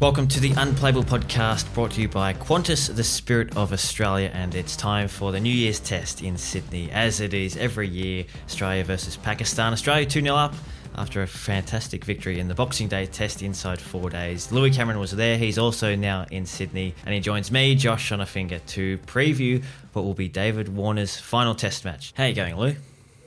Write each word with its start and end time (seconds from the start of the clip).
Welcome 0.00 0.28
to 0.28 0.38
the 0.38 0.52
Unplayable 0.52 1.02
podcast 1.02 1.74
brought 1.74 1.90
to 1.92 2.00
you 2.00 2.08
by 2.08 2.32
Qantas, 2.32 2.94
the 2.94 3.02
spirit 3.02 3.56
of 3.56 3.72
Australia, 3.72 4.30
and 4.32 4.54
it's 4.54 4.76
time 4.76 5.08
for 5.08 5.32
the 5.32 5.40
New 5.40 5.52
Year's 5.52 5.80
test 5.80 6.22
in 6.22 6.38
Sydney, 6.38 6.88
as 6.92 7.20
it 7.20 7.34
is 7.34 7.56
every 7.56 7.88
year 7.88 8.24
Australia 8.46 8.84
versus 8.84 9.16
Pakistan. 9.16 9.72
Australia 9.72 10.06
2 10.06 10.22
0 10.22 10.36
up 10.36 10.54
after 10.94 11.22
a 11.22 11.26
fantastic 11.26 12.04
victory 12.04 12.38
in 12.38 12.46
the 12.46 12.54
Boxing 12.54 12.86
Day 12.86 13.06
test 13.06 13.42
inside 13.42 13.80
four 13.80 14.08
days. 14.08 14.52
Louis 14.52 14.70
Cameron 14.70 15.00
was 15.00 15.10
there, 15.10 15.36
he's 15.36 15.58
also 15.58 15.96
now 15.96 16.26
in 16.30 16.46
Sydney, 16.46 16.94
and 17.04 17.12
he 17.12 17.18
joins 17.18 17.50
me, 17.50 17.74
Josh 17.74 18.12
Finger, 18.28 18.60
to 18.60 18.98
preview 18.98 19.64
what 19.94 20.04
will 20.04 20.14
be 20.14 20.28
David 20.28 20.68
Warner's 20.68 21.16
final 21.16 21.56
test 21.56 21.84
match. 21.84 22.12
How 22.16 22.26
you 22.26 22.34
going, 22.36 22.54
Lou? 22.54 22.76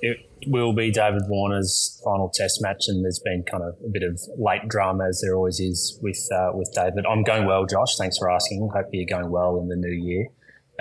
It 0.01 0.17
will 0.47 0.73
be 0.73 0.91
David 0.91 1.23
Warner's 1.27 2.01
final 2.03 2.31
Test 2.33 2.59
match, 2.61 2.85
and 2.87 3.05
there's 3.05 3.21
been 3.23 3.43
kind 3.43 3.63
of 3.63 3.75
a 3.85 3.89
bit 3.89 4.03
of 4.03 4.19
late 4.37 4.67
drama 4.67 5.07
as 5.07 5.21
there 5.21 5.35
always 5.35 5.59
is 5.59 5.99
with 6.01 6.17
uh, 6.33 6.49
with 6.53 6.71
David. 6.73 7.05
I'm 7.05 7.23
going 7.23 7.45
well, 7.45 7.65
Josh. 7.65 7.95
Thanks 7.97 8.17
for 8.17 8.29
asking. 8.29 8.69
Hope 8.73 8.87
you're 8.91 9.05
going 9.05 9.31
well 9.31 9.59
in 9.61 9.67
the 9.67 9.75
new 9.75 9.93
year. 9.93 10.27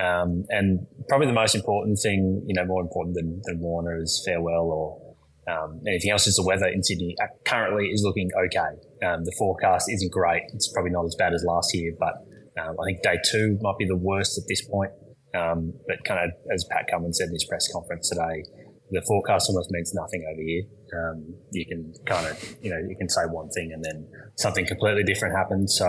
Um, 0.01 0.47
and 0.49 0.87
probably 1.09 1.27
the 1.27 1.35
most 1.35 1.55
important 1.55 1.99
thing, 2.03 2.43
you 2.47 2.55
know, 2.55 2.65
more 2.65 2.81
important 2.81 3.17
than, 3.17 3.43
than 3.45 3.61
Warner 3.61 4.01
is 4.01 4.23
farewell 4.25 4.71
or 4.71 5.11
um, 5.51 5.81
anything 5.87 6.11
else 6.11 6.27
is 6.27 6.37
the 6.37 6.45
weather 6.45 6.67
in 6.67 6.83
Sydney 6.83 7.17
uh, 7.23 7.27
currently 7.45 7.89
is 7.89 8.03
looking 8.03 8.31
okay. 8.47 9.07
Um, 9.07 9.25
the 9.25 9.35
forecast 9.39 9.91
isn't 9.91 10.13
great. 10.13 10.43
It's 10.55 10.73
probably 10.73 10.93
not 10.93 11.05
as 11.05 11.17
bad 11.19 11.35
as 11.35 11.45
last 11.47 11.75
year, 11.75 11.93
but 11.99 12.15
um, 12.61 12.77
I 12.81 12.85
think 12.87 13.03
day 13.03 13.19
two 13.31 13.59
might 13.61 13.77
be 13.79 13.87
the 13.87 13.97
worst 13.97 14.39
at 14.39 14.45
this 14.49 14.63
point. 14.63 14.93
Um, 15.35 15.75
but 15.87 16.03
kind 16.05 16.21
of 16.25 16.31
as 16.53 16.65
Pat 16.71 16.87
Cummins 16.91 17.19
said 17.19 17.29
in 17.29 17.35
his 17.35 17.45
press 17.45 17.71
conference 17.73 18.09
today, 18.09 18.45
the 18.91 19.03
forecast 19.07 19.49
almost 19.49 19.71
means 19.71 19.93
nothing 19.95 20.25
over 20.31 20.43
here. 20.43 20.63
Um, 20.99 21.35
you 21.53 21.65
can 21.67 21.93
kind 22.07 22.27
of, 22.27 22.57
you 22.61 22.71
know, 22.71 22.79
you 22.79 22.97
can 22.97 23.09
say 23.09 23.23
one 23.31 23.49
thing 23.51 23.71
and 23.73 23.85
then 23.85 24.09
something 24.37 24.67
completely 24.67 25.05
different 25.05 25.37
happens. 25.37 25.77
So, 25.79 25.87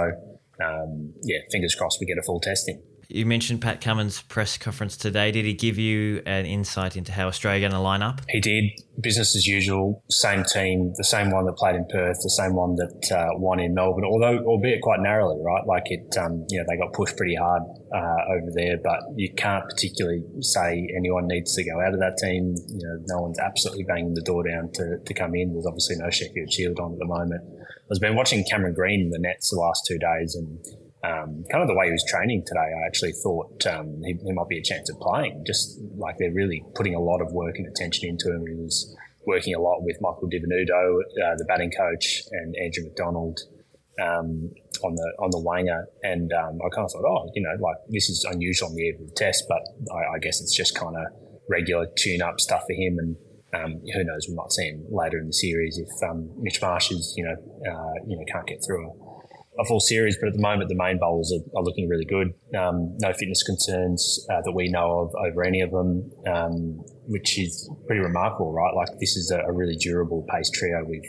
um, 0.64 1.14
yeah, 1.24 1.40
fingers 1.52 1.74
crossed 1.76 1.98
we 2.00 2.06
get 2.06 2.18
a 2.18 2.24
full 2.24 2.40
testing. 2.40 2.82
You 3.14 3.26
mentioned 3.26 3.62
Pat 3.62 3.82
Cummins' 3.82 4.22
press 4.22 4.58
conference 4.58 4.96
today. 4.96 5.32
Did 5.32 5.44
he 5.44 5.54
give 5.54 5.78
you 5.78 6.22
an 6.26 6.46
insight 6.46 6.96
into 6.96 7.12
how 7.12 7.28
Australia 7.28 7.60
going 7.62 7.74
to 7.74 7.80
line 7.80 8.02
up? 8.02 8.22
He 8.30 8.40
did. 8.40 8.64
Business 9.02 9.36
as 9.36 9.46
usual. 9.46 10.02
Same 10.10 10.46
team, 10.46 10.94
the 10.96 11.04
same 11.04 11.30
one 11.30 11.46
that 11.46 11.58
played 11.58 11.76
in 11.76 11.86
Perth, 11.90 12.18
the 12.24 12.30
same 12.30 12.56
one 12.56 12.76
that 12.76 13.12
uh, 13.12 13.38
won 13.38 13.60
in 13.60 13.74
Melbourne. 13.74 14.06
Although, 14.06 14.40
albeit 14.46 14.82
quite 14.82 15.02
narrowly, 15.02 15.42
right? 15.44 15.66
Like 15.68 15.84
it, 15.88 16.16
um, 16.18 16.46
you 16.50 16.60
know, 16.60 16.66
they 16.70 16.78
got 16.78 16.94
pushed 16.94 17.18
pretty 17.18 17.36
hard 17.36 17.64
uh, 17.94 18.32
over 18.32 18.48
there. 18.56 18.78
But 18.82 19.00
you 19.18 19.34
can't 19.34 19.66
particularly 19.68 20.24
say 20.40 20.88
anyone 20.96 21.28
needs 21.28 21.54
to 21.56 21.64
go 21.64 21.82
out 21.82 21.94
of 21.94 22.00
that 22.00 22.18
team. 22.18 22.56
You 22.70 22.88
know, 22.88 23.04
no 23.08 23.22
one's 23.24 23.40
absolutely 23.40 23.84
banging 23.84 24.14
the 24.14 24.22
door 24.22 24.44
down 24.48 24.72
to, 24.76 25.00
to 25.06 25.14
come 25.14 25.36
in. 25.36 25.52
There's 25.52 25.68
obviously 25.68 25.98
no 25.98 26.10
Sheffield 26.10 26.52
Shield 26.54 26.80
on 26.80 26.94
at 26.94 27.00
the 27.00 27.08
moment. 27.08 27.44
I've 27.92 28.00
been 28.00 28.16
watching 28.16 28.46
Cameron 28.50 28.74
Green 28.74 29.02
in 29.02 29.10
the 29.10 29.20
nets 29.20 29.50
the 29.50 29.58
last 29.58 29.86
two 29.86 30.00
days 30.00 30.36
and 30.36 30.60
um, 31.04 31.44
kind 31.52 31.64
of 31.64 31.68
the 31.68 31.74
way 31.74 31.88
he 31.88 31.92
was 31.92 32.06
training 32.08 32.44
today, 32.46 32.60
I 32.60 32.86
actually 32.86 33.14
thought 33.14 33.66
um, 33.66 34.02
he, 34.06 34.14
he, 34.24 34.34
might 34.34 34.48
be 34.48 34.60
a 34.60 34.64
chance 34.64 34.90
of 34.90 35.00
playing. 35.00 35.44
Just 35.48 35.80
like 35.98 36.18
they're 36.20 36.34
really 36.34 36.64
putting 36.76 36.94
a 36.94 37.00
lot 37.00 37.22
of 37.22 37.32
work 37.32 37.56
and 37.58 37.68
attention 37.68 38.10
into 38.10 38.30
him. 38.30 38.46
He 38.46 38.54
was 38.54 38.96
working 39.26 39.56
a 39.56 39.60
lot 39.60 39.82
with 39.82 39.98
Michael 40.00 40.28
Di 40.30 40.38
Venuto, 40.38 41.00
uh, 41.26 41.36
the 41.38 41.46
batting 41.48 41.72
coach, 41.72 42.22
and 42.32 42.56
Andrew 42.56 42.84
McDonald 42.84 43.40
um, 44.00 44.52
on 44.84 44.94
the 44.94 45.14
on 45.18 45.32
the 45.32 45.42
wanger. 45.42 45.86
And 46.04 46.32
um, 46.34 46.60
I 46.64 46.70
kind 46.70 46.86
of 46.86 46.92
thought, 46.92 47.06
oh, 47.06 47.32
you 47.34 47.42
know, 47.42 47.56
like 47.60 47.78
this 47.90 48.08
is 48.08 48.24
unusual 48.30 48.70
on 48.70 48.76
the 48.76 48.84
eve 48.84 49.02
of 49.02 49.08
the 49.08 49.16
test, 49.16 49.46
but 49.50 49.62
I, 49.92 50.16
I 50.16 50.20
guess 50.20 50.40
it's 50.40 50.56
just 50.56 50.76
kind 50.76 50.96
of 50.96 51.06
regular 51.50 51.88
tune-up 51.98 52.40
stuff 52.40 52.62
for 52.68 52.74
him. 52.74 52.98
And 53.00 53.16
um, 53.54 53.82
who 53.94 54.04
knows, 54.04 54.28
we 54.30 54.36
might 54.36 54.52
see 54.52 54.70
him 54.70 54.86
later 54.90 55.18
in 55.18 55.28
the 55.28 55.34
series 55.34 55.80
if 55.80 56.10
um, 56.10 56.30
Mitch 56.38 56.62
Marsh 56.62 56.92
is, 56.92 57.14
you 57.18 57.26
know, 57.26 57.34
uh, 57.34 57.94
you 58.08 58.16
know, 58.16 58.24
can't 58.32 58.46
get 58.46 58.60
through 58.66 58.86
a 59.60 59.66
full 59.66 59.80
series, 59.80 60.18
but 60.20 60.28
at 60.28 60.34
the 60.34 60.42
moment 60.42 60.70
the 60.70 60.76
main 60.76 60.98
bowlers 61.00 61.34
are, 61.34 61.60
are 61.60 61.64
looking 61.64 61.88
really 61.88 62.06
good. 62.06 62.34
Um, 62.58 62.96
no 63.00 63.14
fitness 63.14 63.44
concerns 63.44 64.26
uh, 64.32 64.42
that 64.44 64.54
we 64.54 64.70
know 64.70 65.00
of 65.00 65.14
over 65.28 65.44
any 65.44 65.62
of 65.62 65.72
them, 65.72 66.12
um, 66.28 66.84
which 67.08 67.38
is 67.38 67.70
pretty 67.86 68.02
remarkable, 68.02 68.54
right? 68.54 68.74
Like 68.74 68.90
this 69.00 69.18
is 69.18 69.32
a, 69.32 69.40
a 69.42 69.52
really 69.52 69.76
durable 69.76 70.26
pace 70.30 70.50
trio 70.50 70.84
we've 70.88 71.04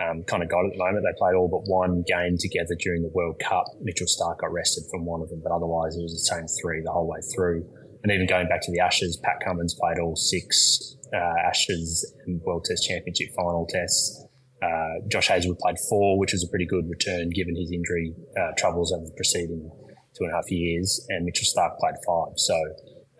um, 0.00 0.22
kind 0.24 0.42
of 0.42 0.48
got 0.48 0.64
at 0.64 0.72
the 0.72 0.78
moment. 0.78 1.04
They 1.04 1.16
played 1.18 1.34
all 1.34 1.48
but 1.48 1.68
one 1.70 2.04
game 2.06 2.36
together 2.38 2.76
during 2.80 3.02
the 3.02 3.10
World 3.12 3.40
Cup. 3.40 3.64
Mitchell 3.80 4.06
Starc 4.06 4.38
got 4.38 4.52
rested 4.52 4.84
from 4.90 5.04
one 5.04 5.20
of 5.20 5.28
them, 5.28 5.40
but 5.42 5.52
otherwise 5.52 5.96
it 5.96 6.02
was 6.02 6.12
the 6.12 6.34
same 6.34 6.46
three 6.60 6.82
the 6.84 6.92
whole 6.92 7.08
way 7.08 7.20
through. 7.34 7.68
And 8.02 8.12
even 8.12 8.26
going 8.26 8.48
back 8.48 8.62
to 8.62 8.72
the 8.72 8.80
Ashes, 8.80 9.20
Pat 9.22 9.40
Cummins 9.44 9.76
played 9.78 9.98
all 9.98 10.16
six 10.16 10.96
uh, 11.14 11.48
Ashes 11.48 12.14
and 12.26 12.40
World 12.42 12.64
Test 12.64 12.88
Championship 12.88 13.28
final 13.36 13.66
tests. 13.68 14.24
Uh, 14.62 15.00
Josh 15.08 15.28
Hazlewood 15.28 15.58
played 15.58 15.76
four, 15.88 16.18
which 16.18 16.32
was 16.32 16.44
a 16.44 16.48
pretty 16.48 16.66
good 16.66 16.88
return 16.88 17.30
given 17.30 17.56
his 17.56 17.72
injury 17.72 18.14
uh, 18.38 18.52
troubles 18.58 18.92
over 18.92 19.04
the 19.04 19.12
preceding 19.12 19.70
two 20.16 20.24
and 20.24 20.32
a 20.32 20.36
half 20.36 20.50
years, 20.50 21.04
and 21.08 21.24
Mitchell 21.24 21.46
Starc 21.46 21.78
played 21.78 21.94
five. 22.06 22.32
So 22.36 22.54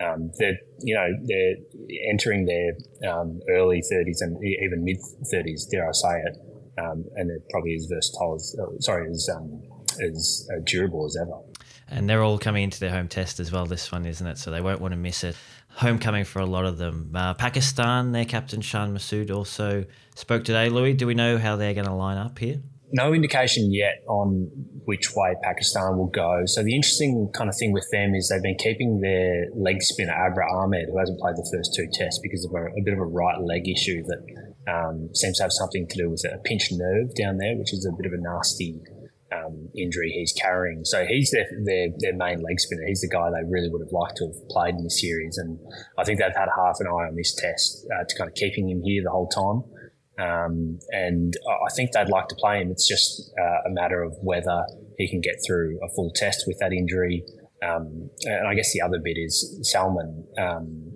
um, 0.00 0.30
they're 0.38 0.58
you 0.80 0.94
know 0.94 1.08
they're 1.24 1.56
entering 2.10 2.46
their 2.46 3.10
um, 3.10 3.40
early 3.50 3.82
thirties 3.90 4.20
and 4.20 4.36
even 4.44 4.84
mid 4.84 4.96
thirties, 5.30 5.66
dare 5.70 5.88
I 5.88 5.92
say 5.92 6.22
it, 6.26 6.36
um, 6.78 7.04
and 7.16 7.30
they're 7.30 7.38
probably 7.50 7.74
as 7.74 7.86
versatile 7.90 8.34
as 8.34 8.56
uh, 8.60 8.80
sorry 8.80 9.10
as 9.10 9.28
um, 9.34 9.62
as 10.02 10.48
uh, 10.52 10.60
durable 10.64 11.06
as 11.06 11.16
ever. 11.20 11.38
And 11.92 12.08
they're 12.08 12.22
all 12.22 12.38
coming 12.38 12.64
into 12.64 12.78
their 12.78 12.90
home 12.90 13.08
test 13.08 13.40
as 13.40 13.50
well. 13.50 13.66
This 13.66 13.90
one, 13.90 14.06
isn't 14.06 14.26
it? 14.26 14.38
So 14.38 14.50
they 14.50 14.60
won't 14.60 14.80
want 14.80 14.92
to 14.92 14.98
miss 14.98 15.24
it 15.24 15.36
homecoming 15.74 16.24
for 16.24 16.40
a 16.40 16.46
lot 16.46 16.64
of 16.64 16.78
them. 16.78 17.10
Uh, 17.14 17.34
Pakistan, 17.34 18.12
their 18.12 18.24
captain 18.24 18.60
Shan 18.60 18.94
Masood 18.94 19.30
also 19.30 19.84
spoke 20.14 20.44
today. 20.44 20.68
Louis, 20.68 20.94
do 20.94 21.06
we 21.06 21.14
know 21.14 21.38
how 21.38 21.56
they're 21.56 21.74
going 21.74 21.86
to 21.86 21.94
line 21.94 22.18
up 22.18 22.38
here? 22.38 22.60
No 22.92 23.12
indication 23.14 23.72
yet 23.72 24.02
on 24.08 24.50
which 24.84 25.14
way 25.14 25.34
Pakistan 25.42 25.96
will 25.96 26.08
go. 26.08 26.42
So 26.46 26.64
the 26.64 26.74
interesting 26.74 27.30
kind 27.32 27.48
of 27.48 27.56
thing 27.56 27.72
with 27.72 27.86
them 27.92 28.14
is 28.16 28.28
they've 28.28 28.42
been 28.42 28.58
keeping 28.58 29.00
their 29.00 29.46
leg 29.54 29.80
spinner 29.80 30.12
Abrar 30.12 30.50
Ahmed, 30.50 30.88
who 30.90 30.98
hasn't 30.98 31.20
played 31.20 31.36
the 31.36 31.48
first 31.54 31.72
two 31.74 31.86
tests 31.92 32.18
because 32.20 32.44
of 32.44 32.52
a, 32.52 32.66
a 32.66 32.82
bit 32.84 32.92
of 32.92 32.98
a 32.98 33.04
right 33.04 33.40
leg 33.40 33.68
issue 33.68 34.02
that 34.02 34.20
um, 34.66 35.08
seems 35.14 35.38
to 35.38 35.44
have 35.44 35.52
something 35.52 35.86
to 35.86 35.96
do 35.96 36.10
with 36.10 36.24
a 36.24 36.38
pinched 36.38 36.72
nerve 36.72 37.14
down 37.14 37.38
there, 37.38 37.56
which 37.56 37.72
is 37.72 37.86
a 37.86 37.94
bit 37.96 38.06
of 38.06 38.12
a 38.12 38.20
nasty 38.20 38.80
um, 39.32 39.68
injury 39.76 40.10
he's 40.10 40.32
carrying. 40.32 40.84
So 40.84 41.04
he's 41.06 41.30
their, 41.30 41.46
their, 41.64 41.88
their 41.98 42.16
main 42.16 42.42
leg 42.42 42.58
spinner. 42.58 42.86
He's 42.86 43.00
the 43.00 43.08
guy 43.08 43.30
they 43.30 43.48
really 43.48 43.68
would 43.70 43.82
have 43.82 43.92
liked 43.92 44.16
to 44.16 44.26
have 44.26 44.48
played 44.48 44.74
in 44.74 44.84
the 44.84 44.90
series. 44.90 45.38
And 45.38 45.58
I 45.98 46.04
think 46.04 46.18
they've 46.18 46.34
had 46.34 46.48
half 46.56 46.76
an 46.80 46.86
eye 46.86 47.06
on 47.08 47.14
this 47.16 47.34
test 47.34 47.86
uh, 47.94 48.04
to 48.08 48.18
kind 48.18 48.28
of 48.28 48.34
keeping 48.34 48.68
him 48.68 48.82
here 48.82 49.02
the 49.04 49.10
whole 49.10 49.28
time. 49.28 49.62
Um, 50.18 50.78
and 50.90 51.34
I 51.48 51.72
think 51.74 51.92
they'd 51.92 52.08
like 52.08 52.28
to 52.28 52.34
play 52.34 52.60
him. 52.60 52.70
It's 52.70 52.86
just 52.86 53.32
uh, 53.40 53.68
a 53.68 53.70
matter 53.70 54.02
of 54.02 54.16
whether 54.20 54.66
he 54.98 55.08
can 55.08 55.20
get 55.20 55.36
through 55.46 55.78
a 55.82 55.88
full 55.94 56.10
test 56.14 56.44
with 56.46 56.58
that 56.58 56.72
injury. 56.72 57.24
Um, 57.62 58.10
and 58.24 58.46
I 58.46 58.54
guess 58.54 58.72
the 58.72 58.80
other 58.82 58.98
bit 59.02 59.16
is 59.16 59.58
Salman, 59.62 60.26
um, 60.38 60.92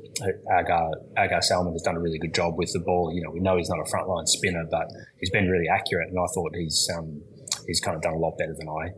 Agha, 0.51 0.91
Agha 1.17 1.43
Salman 1.43 1.73
has 1.73 1.83
done 1.83 1.97
a 1.97 2.01
really 2.01 2.19
good 2.19 2.35
job 2.35 2.55
with 2.57 2.73
the 2.73 2.81
ball. 2.81 3.13
You 3.15 3.23
know, 3.23 3.31
we 3.31 3.41
know 3.41 3.57
he's 3.57 3.69
not 3.69 3.79
a 3.79 3.91
frontline 3.91 4.27
spinner, 4.27 4.65
but 4.71 4.87
he's 5.21 5.31
been 5.31 5.49
really 5.49 5.69
accurate. 5.69 6.09
And 6.09 6.19
I 6.19 6.27
thought 6.35 6.55
he's, 6.55 6.89
um, 6.97 7.23
he's 7.67 7.81
kind 7.81 7.97
of 7.97 8.03
done 8.03 8.15
a 8.15 8.19
lot 8.19 8.37
better 8.39 8.55
than 8.59 8.69
I 8.69 8.89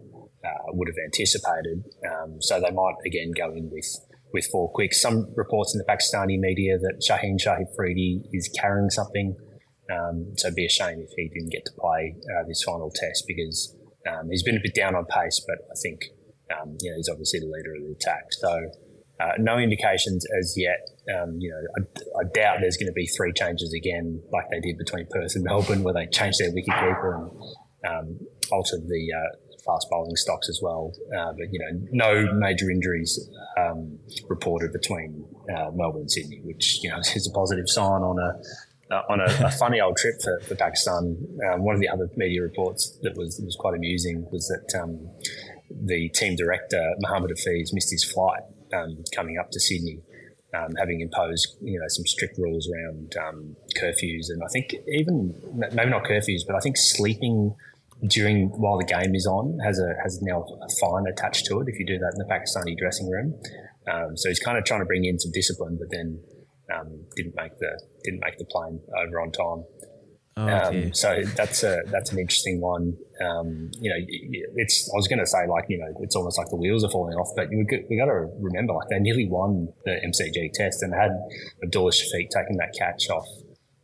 uh, 0.47 0.73
would 0.73 0.89
have 0.89 0.97
anticipated. 1.05 1.85
Um, 2.07 2.37
so 2.41 2.61
they 2.61 2.71
might 2.71 2.95
again 3.07 3.33
go 3.37 3.53
in 3.53 3.71
with 3.71 3.87
with 4.33 4.47
four 4.53 4.71
quicks. 4.73 5.01
Some 5.01 5.33
reports 5.37 5.75
in 5.75 5.79
the 5.79 5.85
Pakistani 5.85 6.39
media 6.39 6.79
that 6.79 7.03
Shaheen 7.09 7.37
Shahid 7.39 7.67
Afridi 7.73 8.23
is 8.33 8.51
carrying 8.61 8.91
something. 8.91 9.37
Um, 9.91 10.33
so 10.37 10.49
it'd 10.49 10.57
be 10.57 10.67
a 10.67 10.69
shame 10.69 10.99
if 11.01 11.11
he 11.17 11.29
didn't 11.29 11.53
get 11.53 11.65
to 11.65 11.73
play 11.79 12.17
uh, 12.35 12.43
this 12.49 12.63
final 12.65 12.91
test 12.91 13.25
because 13.27 13.77
um, 14.11 14.29
he's 14.31 14.43
been 14.43 14.57
a 14.57 14.61
bit 14.63 14.75
down 14.75 14.97
on 14.97 15.05
pace, 15.07 15.41
but 15.47 15.59
I 15.71 15.77
think 15.81 16.01
um, 16.51 16.77
you 16.81 16.91
know 16.91 16.97
he's 16.97 17.09
obviously 17.09 17.41
the 17.41 17.47
leader 17.47 17.75
of 17.75 17.83
the 17.83 17.93
attack. 17.93 18.25
So 18.33 18.71
uh, 19.21 19.33
no 19.39 19.59
indications 19.59 20.27
as 20.39 20.55
yet. 20.57 20.79
Um, 21.15 21.37
you 21.39 21.51
know, 21.51 21.61
I, 21.79 22.21
I, 22.21 22.25
doubt 22.35 22.59
there's 22.61 22.77
going 22.77 22.89
to 22.89 22.93
be 22.93 23.07
three 23.07 23.33
changes 23.33 23.73
again, 23.73 24.21
like 24.33 24.45
they 24.51 24.61
did 24.61 24.77
between 24.77 25.07
Perth 25.11 25.37
and 25.37 25.45
Melbourne, 25.45 25.83
where 25.85 25.95
they 25.95 26.07
changed 26.07 26.41
their 26.41 26.51
wicketkeeper 26.51 27.15
and 27.15 27.31
um, 27.87 28.19
altered 28.51 28.87
the 28.89 29.09
uh, 29.13 29.37
fast 29.67 29.89
bowling 29.91 30.17
stocks 30.17 30.49
as 30.49 30.61
well. 30.63 30.93
Uh, 31.17 31.33
but 31.33 31.53
you 31.53 31.59
know, 31.59 31.81
no 31.91 32.33
major 32.35 32.71
injuries 32.71 33.29
um, 33.59 33.99
reported 34.29 34.73
between 34.73 35.25
uh, 35.55 35.71
Melbourne 35.75 36.03
and 36.03 36.11
Sydney, 36.11 36.41
which 36.45 36.83
you 36.83 36.91
know 36.91 36.99
is 37.15 37.29
a 37.29 37.33
positive 37.33 37.69
sign 37.69 38.03
on 38.03 38.19
a 38.19 38.95
uh, 38.95 39.03
on 39.11 39.21
a, 39.21 39.25
a, 39.45 39.51
funny 39.51 39.81
old 39.81 39.97
trip 39.97 40.15
for, 40.23 40.39
for 40.47 40.55
Pakistan. 40.55 41.17
Um, 41.51 41.65
one 41.65 41.75
of 41.75 41.81
the 41.81 41.89
other 41.89 42.09
media 42.17 42.41
reports 42.41 42.97
that 43.03 43.17
was 43.17 43.41
was 43.45 43.57
quite 43.59 43.75
amusing 43.75 44.27
was 44.31 44.47
that 44.47 44.81
um, 44.81 45.11
the 45.71 46.09
team 46.11 46.37
director 46.37 46.95
Mohammed 47.01 47.31
Hafeez 47.31 47.71
missed 47.73 47.91
his 47.91 48.05
flight 48.05 48.43
um, 48.73 49.03
coming 49.15 49.39
up 49.39 49.51
to 49.51 49.61
Sydney. 49.61 50.01
Um, 50.55 50.75
having 50.79 51.03
imposed, 51.03 51.57
you 51.61 51.79
know, 51.79 51.85
some 51.89 52.07
strict 52.07 52.39
rules 52.39 52.71
around 52.71 53.15
um, 53.19 53.57
curfews, 53.77 54.31
and 54.31 54.43
I 54.43 54.47
think 54.51 54.75
even 54.89 55.35
maybe 55.75 55.91
not 55.91 56.05
curfews, 56.05 56.47
but 56.47 56.57
I 56.57 56.61
think 56.61 56.79
sleeping 56.79 57.55
during 58.07 58.49
while 58.51 58.79
the 58.79 58.85
game 58.85 59.15
is 59.15 59.27
on 59.27 59.59
has 59.65 59.79
a 59.79 59.95
has 60.03 60.21
now 60.23 60.43
a 60.43 60.69
fine 60.81 61.05
attached 61.07 61.47
to 61.47 61.61
it 61.61 61.69
if 61.69 61.79
you 61.79 61.87
do 61.87 61.99
that 61.99 62.13
in 62.13 62.19
the 62.19 62.27
Pakistani 62.31 62.77
dressing 62.77 63.09
room. 63.09 63.35
Um, 63.91 64.17
so 64.17 64.29
he's 64.29 64.41
kind 64.41 64.59
of 64.59 64.65
trying 64.65 64.81
to 64.81 64.87
bring 64.87 65.05
in 65.05 65.19
some 65.19 65.33
discipline, 65.33 65.79
but 65.79 65.89
then 65.91 66.21
um, 66.75 67.05
didn't 67.17 67.35
make 67.37 67.57
the 67.59 67.81
didn't 68.05 68.21
make 68.21 68.37
the 68.39 68.45
plane 68.45 68.81
over 68.99 69.21
on 69.21 69.33
time. 69.33 69.65
Oh, 70.39 70.49
um, 70.49 70.93
so 70.93 71.23
that's 71.35 71.63
a 71.63 71.81
that's 71.87 72.13
an 72.13 72.19
interesting 72.19 72.61
one. 72.61 72.99
Um, 73.25 73.71
you 73.81 73.89
know, 73.89 73.97
it's 74.57 74.91
I 74.93 74.97
was 74.97 75.09
going 75.09 75.21
to 75.21 75.27
say 75.27 75.47
like 75.49 75.65
you 75.69 75.79
know 75.79 75.93
it's 76.01 76.15
almost 76.15 76.37
like 76.37 76.49
the 76.51 76.57
wheels 76.57 76.85
are 76.85 76.91
falling 76.91 77.17
off, 77.17 77.29
but 77.35 77.49
we 77.49 77.65
got, 77.65 77.81
we 77.89 77.97
got 77.97 78.07
to 78.07 78.29
remember 78.41 78.75
like 78.75 78.89
they 78.91 78.99
nearly 78.99 79.27
won 79.27 79.69
the 79.87 79.93
MCG 79.93 80.53
test 80.53 80.83
and 80.83 80.93
had 80.95 81.13
Abdullah 81.63 81.93
Shafiq 81.93 82.29
taking 82.29 82.59
that 82.59 82.75
catch 82.79 83.09
off 83.09 83.27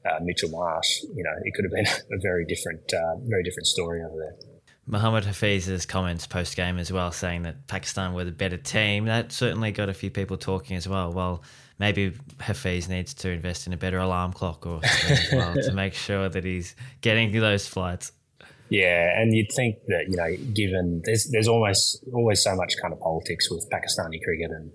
uh, 0.09 0.19
Mitchell 0.23 0.51
Marsh. 0.51 1.03
You 1.15 1.23
know, 1.23 1.33
it 1.45 1.55
could 1.55 1.65
have 1.65 1.73
been 1.73 1.87
a 2.17 2.21
very 2.23 2.45
different 2.45 2.93
uh, 2.93 3.17
very 3.25 3.43
different 3.43 3.67
story 3.67 4.03
over 4.03 4.17
there. 4.17 4.53
Mohammad 4.87 5.25
Hafiz's 5.25 5.87
comments 5.87 6.27
post 6.27 6.57
game 6.57 6.79
as 6.79 6.93
well, 6.93 7.13
saying 7.13 7.43
that 7.43 7.69
Pakistan 7.69 8.15
were 8.15 8.25
the 8.25 8.33
better 8.33 8.57
team. 8.57 9.05
That 9.05 9.31
certainly 9.31 9.71
got 9.71 9.89
a 9.89 9.95
few 9.95 10.11
people 10.11 10.37
talking 10.37 10.77
as 10.77 10.89
well. 10.89 11.13
Well, 11.13 11.43
maybe 11.79 12.13
Hafiz 12.41 12.89
needs 12.89 13.15
to 13.15 13.31
invest 13.31 13.67
in 13.67 13.73
a 13.73 13.77
better 13.77 13.99
alarm 13.99 14.33
clock 14.33 14.67
or 14.67 14.81
as 14.85 15.33
well 15.33 15.55
to 15.55 15.73
make 15.83 15.95
sure 15.95 16.29
that 16.29 16.45
he's 16.45 16.75
getting 17.01 17.33
those 17.33 17.69
flights. 17.69 18.13
Yeah, 18.71 19.21
and 19.21 19.35
you'd 19.35 19.53
think 19.53 19.77
that 19.89 20.07
you 20.09 20.17
know, 20.17 20.35
given 20.55 21.03
there's 21.05 21.29
there's 21.31 21.47
almost 21.47 22.05
always 22.15 22.43
so 22.43 22.57
much 22.57 22.75
kind 22.81 22.93
of 22.93 23.01
politics 23.01 23.51
with 23.51 23.69
Pakistani 23.71 24.23
cricket, 24.25 24.51
and 24.51 24.73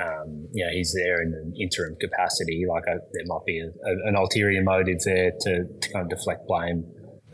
um, 0.00 0.48
you 0.52 0.64
know 0.64 0.70
he's 0.72 0.92
there 0.92 1.22
in 1.22 1.32
an 1.32 1.54
interim 1.58 1.96
capacity. 2.00 2.64
Like 2.68 2.84
a, 2.86 2.98
there 3.12 3.24
might 3.26 3.44
be 3.46 3.60
a, 3.60 3.66
a, 3.66 4.08
an 4.08 4.16
ulterior 4.16 4.62
motive 4.62 4.98
there 5.04 5.32
to, 5.40 5.64
to 5.64 5.92
kind 5.92 6.04
of 6.04 6.10
deflect 6.10 6.46
blame 6.46 6.84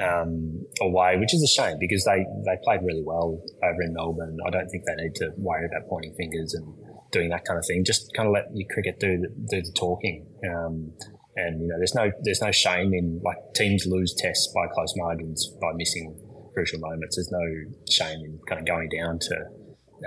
um, 0.01 0.65
away, 0.81 1.17
which 1.19 1.35
is 1.35 1.43
a 1.43 1.49
shame 1.49 1.77
because 1.79 2.05
they 2.05 2.25
they 2.45 2.57
played 2.65 2.81
really 2.83 3.03
well 3.05 3.43
over 3.63 3.83
in 3.83 3.95
Melbourne. 3.95 4.39
I 4.47 4.51
don't 4.51 4.69
think 4.69 4.85
they 4.87 4.95
need 4.95 5.15
to 5.17 5.31
worry 5.37 5.67
about 5.67 5.89
pointing 5.89 6.15
fingers 6.15 6.55
and 6.55 6.75
doing 7.11 7.31
that 7.31 7.45
kind 7.45 7.59
of 7.59 7.67
thing. 7.67 7.85
Just 7.85 8.13
kind 8.15 8.27
of 8.27 8.33
let 8.33 8.47
your 8.55 8.67
cricket 8.69 8.99
do 8.99 9.19
the, 9.19 9.29
do 9.51 9.63
the 9.63 9.73
talking. 9.79 10.27
Um, 10.49 10.93
and 11.37 11.63
you 11.63 11.69
know, 11.69 11.77
there's 11.79 11.95
no 11.95 12.11
there's 12.23 12.43
no 12.43 12.53
shame 12.53 12.93
in 12.95 13.21
like 13.25 13.39
teams 13.55 13.87
lose 13.87 14.15
tests 14.17 14.53
by 14.55 14.67
close 14.73 14.95
margins 14.97 15.49
by 15.61 15.73
missing 15.75 16.15
crucial 16.55 16.79
moments. 16.81 17.17
There's 17.17 17.31
no 17.31 17.47
shame 17.91 18.21
in 18.25 18.39
kind 18.49 18.61
of 18.61 18.67
going 18.67 18.89
down 18.89 19.19
to 19.19 19.37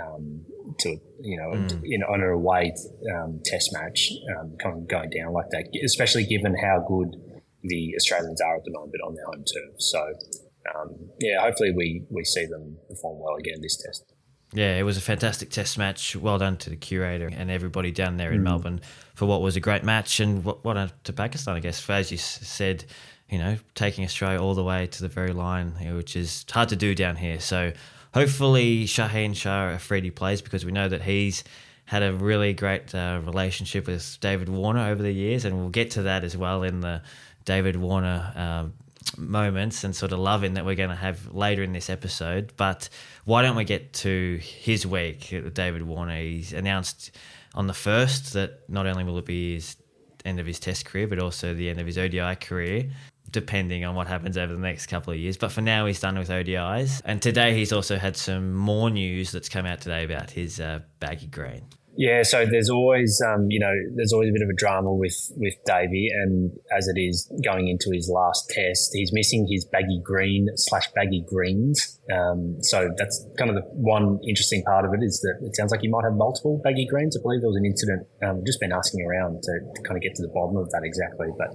um, 0.02 0.46
to 0.80 0.90
you 1.22 1.38
know 1.38 1.58
mm. 1.58 1.82
in 1.84 2.04
on 2.04 2.22
a 2.22 2.30
away 2.30 2.74
um, 3.14 3.40
test 3.46 3.72
match, 3.74 4.12
um, 4.38 4.56
kind 4.62 4.78
of 4.78 4.88
going 4.88 5.10
down 5.10 5.34
like 5.34 5.50
that, 5.52 5.68
especially 5.84 6.26
given 6.26 6.56
how 6.56 6.84
good 6.88 7.16
the 7.64 7.94
Australians 7.96 8.42
are 8.42 8.58
at 8.58 8.64
the 8.64 8.72
moment 8.72 8.96
on 9.06 9.16
their 9.16 9.26
home 9.26 9.44
turf. 9.44 9.76
So 9.80 10.00
um, 10.76 11.10
yeah, 11.20 11.42
hopefully 11.42 11.72
we 11.76 12.04
we 12.10 12.24
see 12.24 12.46
them 12.46 12.78
perform 12.90 13.20
well 13.20 13.36
again 13.36 13.62
this 13.62 13.78
test. 13.78 14.12
Yeah, 14.54 14.78
it 14.78 14.84
was 14.84 14.98
a 14.98 15.02
fantastic 15.02 15.50
test 15.50 15.78
match. 15.78 16.16
Well 16.16 16.38
done 16.38 16.58
to 16.58 16.70
the 16.70 16.76
curator 16.76 17.28
and 17.28 17.52
everybody 17.52 17.92
down 17.92 18.18
there 18.18 18.32
in 18.32 18.40
mm. 18.40 18.44
Melbourne 18.44 18.82
for 19.14 19.26
what 19.26 19.42
was 19.42 19.56
a 19.56 19.60
great 19.60 19.84
match, 19.84 20.20
and 20.20 20.44
what, 20.44 20.64
what 20.64 21.04
to 21.04 21.14
Pakistan, 21.14 21.56
I 21.56 21.60
guess. 21.60 21.90
As 21.90 22.12
you 22.12 22.18
said, 22.18 22.86
you 23.30 23.38
know, 23.38 23.58
taking 23.74 24.06
Australia 24.06 24.42
all 24.42 24.54
the 24.54 24.64
way 24.64 24.88
to 24.88 25.02
the 25.02 25.10
very 25.10 25.34
line, 25.34 25.72
which 25.96 26.16
is 26.16 26.46
hard 26.50 26.70
to 26.70 26.76
do 26.76 26.94
down 26.94 27.16
here. 27.16 27.40
So 27.40 27.74
hopefully 28.16 28.86
Shaheen 28.86 29.36
Shah 29.36 29.72
Afridi 29.72 30.10
plays 30.10 30.42
because 30.42 30.64
we 30.64 30.72
know 30.72 30.88
that 30.88 31.02
he's 31.02 31.44
had 31.84 32.02
a 32.02 32.14
really 32.14 32.54
great 32.54 32.96
uh, 32.96 33.20
relationship 33.24 33.88
with 33.88 34.18
David 34.22 34.48
Warner 34.48 34.88
over 34.90 35.04
the 35.04 35.12
years, 35.12 35.44
and 35.44 35.58
we'll 35.58 35.70
get 35.70 35.92
to 35.92 36.04
that 36.04 36.24
as 36.24 36.36
well 36.36 36.64
in 36.64 36.80
the 36.80 37.02
David 37.44 37.76
Warner 37.76 38.32
um, 38.36 38.74
moments 39.18 39.84
and 39.84 39.94
sort 39.94 40.14
of 40.14 40.20
loving 40.20 40.54
that 40.54 40.66
we're 40.66 40.76
going 40.76 40.90
to 40.90 40.96
have 40.96 41.36
later 41.36 41.62
in 41.62 41.74
this 41.74 41.90
episode. 41.90 42.54
But 42.56 42.88
why 43.26 43.42
don't 43.42 43.58
we 43.58 43.66
get 43.66 43.92
to 43.94 44.40
his 44.42 44.88
week, 44.88 45.36
David 45.54 45.84
Warner? 45.84 46.18
He's 46.18 46.54
announced 46.54 47.12
on 47.54 47.68
the 47.68 47.74
first 47.74 48.32
that 48.34 48.68
not 48.70 48.88
only 48.88 49.04
will 49.04 49.18
it 49.18 49.26
be 49.26 49.56
his 49.56 49.76
end 50.24 50.40
of 50.40 50.48
his 50.48 50.58
Test 50.58 50.86
career, 50.86 51.06
but 51.06 51.20
also 51.20 51.54
the 51.54 51.70
end 51.70 51.82
of 51.82 51.86
his 51.86 51.98
ODI 51.98 52.38
career. 52.38 52.90
Depending 53.32 53.84
on 53.84 53.96
what 53.96 54.08
happens 54.08 54.38
over 54.38 54.54
the 54.54 54.60
next 54.60 54.88
couple 54.88 55.12
of 55.12 55.20
years. 55.20 55.38
But 55.38 55.52
for 55.52 55.62
now, 55.62 55.86
he's 55.86 56.00
done 56.00 56.18
with 56.18 56.30
ODIs. 56.30 57.02
And 57.06 57.22
today, 57.22 57.54
he's 57.56 57.74
also 57.74 57.98
had 57.98 58.16
some 58.16 58.54
more 58.54 58.90
news 58.90 59.32
that's 59.32 59.50
come 59.50 59.66
out 59.66 59.82
today 59.82 60.04
about 60.04 60.32
his 60.32 60.60
uh, 60.60 60.80
baggy 61.00 61.28
green. 61.28 61.64
Yeah, 61.98 62.24
so 62.24 62.46
there's 62.46 62.70
always, 62.70 63.22
um, 63.26 63.48
you 63.50 63.60
know, 63.60 63.72
there's 63.96 64.12
always 64.12 64.30
a 64.30 64.34
bit 64.34 64.42
of 64.42 64.50
a 64.50 64.56
drama 64.56 64.94
with 64.94 65.32
with 65.38 65.54
Davey, 65.66 66.10
and 66.14 66.52
as 66.76 66.88
it 66.88 67.00
is 67.00 67.32
going 67.44 67.70
into 67.70 67.90
his 67.94 68.10
last 68.10 68.50
test, 68.50 68.92
he's 68.94 69.14
missing 69.14 69.48
his 69.50 69.64
baggy 69.66 70.02
green 70.04 70.50
slash 70.56 70.92
baggy 70.94 71.24
greens. 71.26 72.00
Um, 72.12 72.58
so 72.62 72.90
that's 72.98 73.26
kind 73.38 73.50
of 73.50 73.56
the 73.56 73.64
one 73.72 74.20
interesting 74.28 74.64
part 74.64 74.84
of 74.86 74.94
it 74.94 75.04
is 75.04 75.22
that 75.22 75.48
it 75.48 75.56
sounds 75.56 75.72
like 75.72 75.82
he 75.82 75.88
might 75.88 76.04
have 76.04 76.16
multiple 76.16 76.60
baggy 76.64 76.86
greens. 76.86 77.18
I 77.18 77.22
believe 77.22 77.42
there 77.42 77.50
was 77.50 77.58
an 77.58 77.66
incident. 77.66 78.08
Um, 78.22 78.44
just 78.46 78.60
been 78.60 78.74
asking 78.74 79.06
around 79.06 79.42
to, 79.44 79.52
to, 79.76 79.82
kind 79.84 79.96
of 79.96 80.04
get 80.04 80.16
to 80.16 80.22
the 80.22 80.34
bottom 80.34 80.58
of 80.58 80.70
that 80.72 80.82
exactly, 80.84 81.28
but 81.38 81.48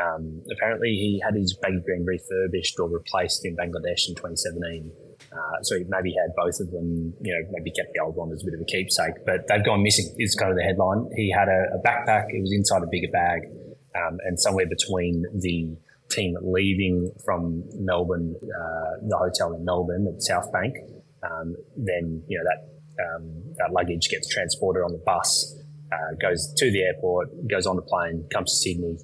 um, 0.00 0.42
apparently 0.50 0.90
he 0.90 1.20
had 1.24 1.34
his 1.34 1.56
baggy 1.62 1.80
green 1.84 2.04
refurbished 2.04 2.78
or 2.80 2.88
replaced 2.88 3.44
in 3.44 3.56
Bangladesh 3.56 4.08
in 4.08 4.14
2017. 4.14 4.90
Uh, 5.32 5.62
so 5.62 5.78
he 5.78 5.84
maybe 5.88 6.14
had 6.14 6.34
both 6.36 6.58
of 6.60 6.70
them, 6.70 7.14
you 7.20 7.32
know, 7.32 7.48
maybe 7.52 7.70
kept 7.70 7.92
the 7.94 8.00
old 8.00 8.16
one 8.16 8.30
as 8.32 8.42
a 8.42 8.44
bit 8.44 8.54
of 8.54 8.60
a 8.60 8.64
keepsake, 8.64 9.14
but 9.24 9.46
they've 9.48 9.64
gone 9.64 9.82
missing 9.82 10.14
is 10.18 10.34
kind 10.34 10.50
of 10.50 10.56
the 10.56 10.62
headline. 10.62 11.08
He 11.14 11.30
had 11.30 11.48
a, 11.48 11.74
a 11.74 11.82
backpack, 11.82 12.26
it 12.30 12.40
was 12.40 12.52
inside 12.52 12.82
a 12.82 12.90
bigger 12.90 13.10
bag, 13.12 13.42
um, 13.94 14.18
and 14.24 14.38
somewhere 14.38 14.66
between 14.66 15.24
the 15.34 15.76
team 16.10 16.36
leaving 16.42 17.12
from 17.24 17.64
Melbourne, 17.74 18.34
uh, 18.42 19.06
the 19.08 19.16
hotel 19.16 19.54
in 19.54 19.64
Melbourne 19.64 20.06
at 20.12 20.22
South 20.22 20.52
Bank, 20.52 20.74
um, 21.22 21.56
then, 21.76 22.22
you 22.28 22.38
know, 22.38 22.44
that, 22.44 23.04
um, 23.04 23.54
that 23.56 23.72
luggage 23.72 24.08
gets 24.10 24.28
transported 24.28 24.82
on 24.84 24.92
the 24.92 25.02
bus, 25.04 25.56
uh, 25.92 26.14
goes 26.20 26.52
to 26.56 26.70
the 26.70 26.82
airport, 26.82 27.28
goes 27.48 27.66
on 27.66 27.76
the 27.76 27.82
plane, 27.82 28.26
comes 28.32 28.50
to 28.50 28.56
Sydney, 28.56 28.98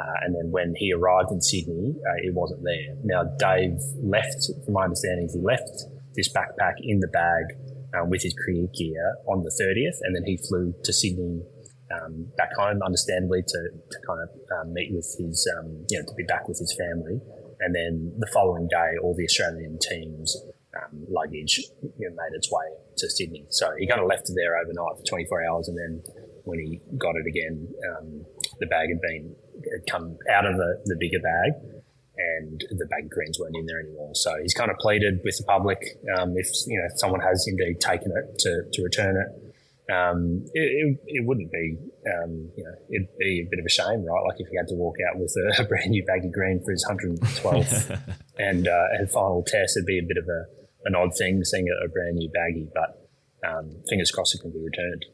uh, 0.00 0.18
and 0.22 0.34
then 0.34 0.50
when 0.50 0.74
he 0.76 0.92
arrived 0.92 1.30
in 1.30 1.40
Sydney, 1.40 1.94
uh, 1.94 2.18
it 2.22 2.34
wasn't 2.34 2.62
there. 2.64 2.96
Now, 3.04 3.24
Dave 3.38 3.78
left, 4.02 4.50
from 4.64 4.74
my 4.74 4.84
understanding, 4.84 5.28
he 5.32 5.40
left 5.40 5.70
this 6.16 6.32
backpack 6.32 6.74
in 6.82 7.00
the 7.00 7.08
bag 7.08 7.44
um, 7.94 8.10
with 8.10 8.22
his 8.22 8.34
cricket 8.34 8.74
gear 8.74 9.16
on 9.28 9.42
the 9.42 9.50
30th, 9.50 9.98
and 10.02 10.16
then 10.16 10.24
he 10.26 10.36
flew 10.36 10.74
to 10.82 10.92
Sydney 10.92 11.42
um, 11.94 12.26
back 12.36 12.50
home, 12.58 12.80
understandably, 12.84 13.42
to, 13.46 13.60
to 13.90 13.98
kind 14.06 14.20
of 14.20 14.28
um, 14.58 14.74
meet 14.74 14.90
with 14.92 15.06
his, 15.18 15.48
um, 15.58 15.84
you 15.88 15.98
know, 15.98 16.04
to 16.06 16.14
be 16.16 16.24
back 16.24 16.48
with 16.48 16.58
his 16.58 16.74
family. 16.74 17.20
And 17.60 17.74
then 17.74 18.12
the 18.18 18.26
following 18.34 18.66
day, 18.66 18.98
all 19.02 19.14
the 19.16 19.24
Australian 19.24 19.78
team's 19.78 20.36
um, 20.74 21.06
luggage 21.08 21.60
you 21.82 22.10
know, 22.10 22.16
made 22.16 22.34
its 22.34 22.50
way 22.50 22.66
to 22.96 23.08
Sydney. 23.08 23.46
So 23.50 23.70
he 23.78 23.86
kind 23.86 24.00
of 24.00 24.08
left 24.08 24.28
it 24.28 24.34
there 24.34 24.58
overnight 24.58 24.98
for 24.98 25.04
24 25.06 25.46
hours, 25.46 25.68
and 25.68 25.78
then 25.78 26.02
when 26.44 26.58
he 26.58 26.80
got 26.98 27.14
it 27.14 27.26
again, 27.28 27.68
um, 27.94 28.26
the 28.60 28.66
bag 28.66 28.88
had 28.88 29.00
been 29.00 29.34
had 29.54 29.86
come 29.90 30.18
out 30.30 30.46
of 30.46 30.56
the, 30.56 30.82
the 30.86 30.96
bigger 30.98 31.20
bag 31.20 31.52
and 32.16 32.60
the 32.70 32.86
bag 32.86 33.10
greens 33.10 33.38
weren't 33.38 33.56
in 33.56 33.66
there 33.66 33.80
anymore. 33.80 34.14
So 34.14 34.34
he's 34.40 34.54
kind 34.54 34.70
of 34.70 34.76
pleaded 34.78 35.20
with 35.24 35.36
the 35.38 35.44
public 35.44 35.78
um, 36.16 36.34
if 36.36 36.48
you 36.66 36.78
know 36.78 36.88
someone 36.96 37.20
has 37.20 37.44
indeed 37.48 37.80
taken 37.80 38.12
it 38.12 38.38
to, 38.40 38.62
to 38.72 38.82
return 38.82 39.16
it. 39.16 39.40
Um, 39.92 40.46
it, 40.54 40.62
it, 40.62 40.98
it, 41.18 41.26
wouldn't 41.26 41.52
be, 41.52 41.76
um, 42.08 42.50
you 42.56 42.64
know, 42.64 42.74
it'd 42.88 43.18
be 43.18 43.44
a 43.46 43.50
bit 43.50 43.58
of 43.58 43.66
a 43.66 43.68
shame, 43.68 44.02
right? 44.02 44.24
Like 44.26 44.40
if 44.40 44.48
he 44.48 44.56
had 44.56 44.66
to 44.68 44.74
walk 44.74 44.96
out 45.06 45.18
with 45.18 45.36
a, 45.58 45.64
brand 45.68 45.90
new 45.90 46.02
baggy 46.06 46.30
green 46.30 46.64
for 46.64 46.70
his 46.70 46.86
112th 46.88 48.00
and, 48.38 48.66
uh, 48.66 48.86
and 48.92 49.10
final 49.10 49.44
test, 49.46 49.76
it'd 49.76 49.84
be 49.84 49.98
a 49.98 50.02
bit 50.02 50.16
of 50.16 50.24
a, 50.26 50.44
an 50.86 50.94
odd 50.94 51.14
thing 51.14 51.44
seeing 51.44 51.68
a, 51.68 51.84
a 51.84 51.88
brand 51.90 52.16
new 52.16 52.30
baggy, 52.30 52.66
but 52.72 53.06
um, 53.46 53.76
fingers 53.86 54.10
crossed 54.10 54.34
it 54.34 54.40
can 54.40 54.52
be 54.52 54.64
returned. 54.64 55.04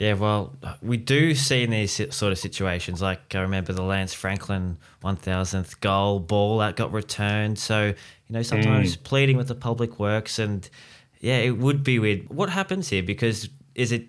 Yeah, 0.00 0.14
well, 0.14 0.56
we 0.80 0.96
do 0.96 1.34
see 1.34 1.62
in 1.62 1.68
these 1.68 1.92
sort 1.92 2.32
of 2.32 2.38
situations. 2.38 3.02
Like 3.02 3.34
I 3.34 3.40
remember 3.40 3.74
the 3.74 3.82
Lance 3.82 4.14
Franklin 4.14 4.78
1000th 5.04 5.78
goal 5.80 6.20
ball 6.20 6.56
that 6.60 6.74
got 6.74 6.90
returned. 6.90 7.58
So, 7.58 7.88
you 7.88 8.32
know, 8.32 8.40
sometimes 8.40 8.96
mm. 8.96 9.02
pleading 9.02 9.36
with 9.36 9.48
the 9.48 9.54
public 9.54 9.98
works. 9.98 10.38
And 10.38 10.66
yeah, 11.20 11.36
it 11.36 11.58
would 11.58 11.84
be 11.84 11.98
weird. 11.98 12.30
What 12.30 12.48
happens 12.48 12.88
here? 12.88 13.02
Because 13.02 13.50
is 13.74 13.92
it, 13.92 14.06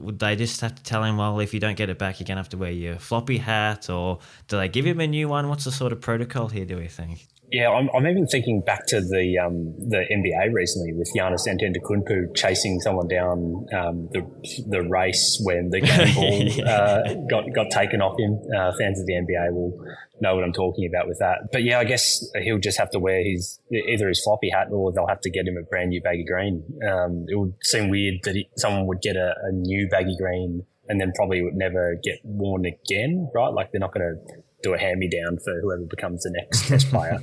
would 0.00 0.18
they 0.18 0.34
just 0.34 0.62
have 0.62 0.76
to 0.76 0.82
tell 0.82 1.04
him, 1.04 1.18
well, 1.18 1.38
if 1.40 1.52
you 1.52 1.60
don't 1.60 1.76
get 1.76 1.90
it 1.90 1.98
back, 1.98 2.20
you're 2.20 2.26
going 2.26 2.36
to 2.36 2.40
have 2.42 2.48
to 2.48 2.56
wear 2.56 2.70
your 2.70 2.98
floppy 2.98 3.36
hat? 3.36 3.90
Or 3.90 4.20
do 4.48 4.56
they 4.56 4.70
give 4.70 4.86
him 4.86 4.98
a 4.98 5.06
new 5.06 5.28
one? 5.28 5.50
What's 5.50 5.64
the 5.64 5.72
sort 5.72 5.92
of 5.92 6.00
protocol 6.00 6.48
here, 6.48 6.64
do 6.64 6.78
we 6.78 6.88
think? 6.88 7.28
Yeah, 7.50 7.70
I'm, 7.70 7.88
I'm 7.94 8.06
even 8.06 8.26
thinking 8.26 8.62
back 8.62 8.86
to 8.88 9.00
the 9.00 9.38
um, 9.38 9.74
the 9.78 10.04
NBA 10.10 10.52
recently 10.52 10.92
with 10.92 11.10
Giannis 11.16 11.46
Antetokounmpo 11.46 12.34
chasing 12.34 12.80
someone 12.80 13.06
down 13.06 13.66
um, 13.72 14.08
the 14.12 14.26
the 14.66 14.82
race 14.82 15.40
when 15.44 15.70
the 15.70 15.80
game 15.80 16.14
ball 16.14 16.68
uh, 16.68 17.14
got 17.30 17.44
got 17.54 17.70
taken 17.70 18.00
off 18.00 18.18
him. 18.18 18.40
Uh, 18.56 18.72
fans 18.78 18.98
of 18.98 19.06
the 19.06 19.12
NBA 19.12 19.52
will 19.52 19.78
know 20.20 20.34
what 20.34 20.44
I'm 20.44 20.52
talking 20.52 20.86
about 20.86 21.06
with 21.06 21.18
that. 21.20 21.50
But 21.52 21.64
yeah, 21.64 21.78
I 21.78 21.84
guess 21.84 22.24
he'll 22.42 22.58
just 22.58 22.78
have 22.78 22.90
to 22.90 22.98
wear 22.98 23.22
his 23.22 23.60
either 23.70 24.08
his 24.08 24.22
floppy 24.22 24.50
hat 24.50 24.68
or 24.72 24.92
they'll 24.92 25.06
have 25.06 25.20
to 25.20 25.30
get 25.30 25.46
him 25.46 25.56
a 25.56 25.62
brand 25.62 25.90
new 25.90 26.00
baggy 26.00 26.24
green. 26.24 26.64
Um, 26.88 27.26
it 27.28 27.36
would 27.36 27.54
seem 27.62 27.88
weird 27.90 28.20
that 28.24 28.34
he, 28.34 28.48
someone 28.56 28.86
would 28.86 29.00
get 29.00 29.16
a, 29.16 29.34
a 29.42 29.52
new 29.52 29.88
baggy 29.88 30.16
green 30.18 30.64
and 30.88 31.00
then 31.00 31.12
probably 31.14 31.42
would 31.42 31.54
never 31.54 31.96
get 32.02 32.18
worn 32.24 32.64
again, 32.66 33.30
right? 33.34 33.52
Like 33.52 33.72
they're 33.72 33.80
not 33.80 33.94
going 33.94 34.16
to 34.16 34.42
do 34.64 34.74
a 34.74 34.78
hand 34.78 34.98
me 34.98 35.08
down 35.08 35.38
for 35.44 35.60
whoever 35.60 35.84
becomes 35.84 36.22
the 36.22 36.32
next 36.36 36.66
test 36.66 36.88
player 36.90 37.18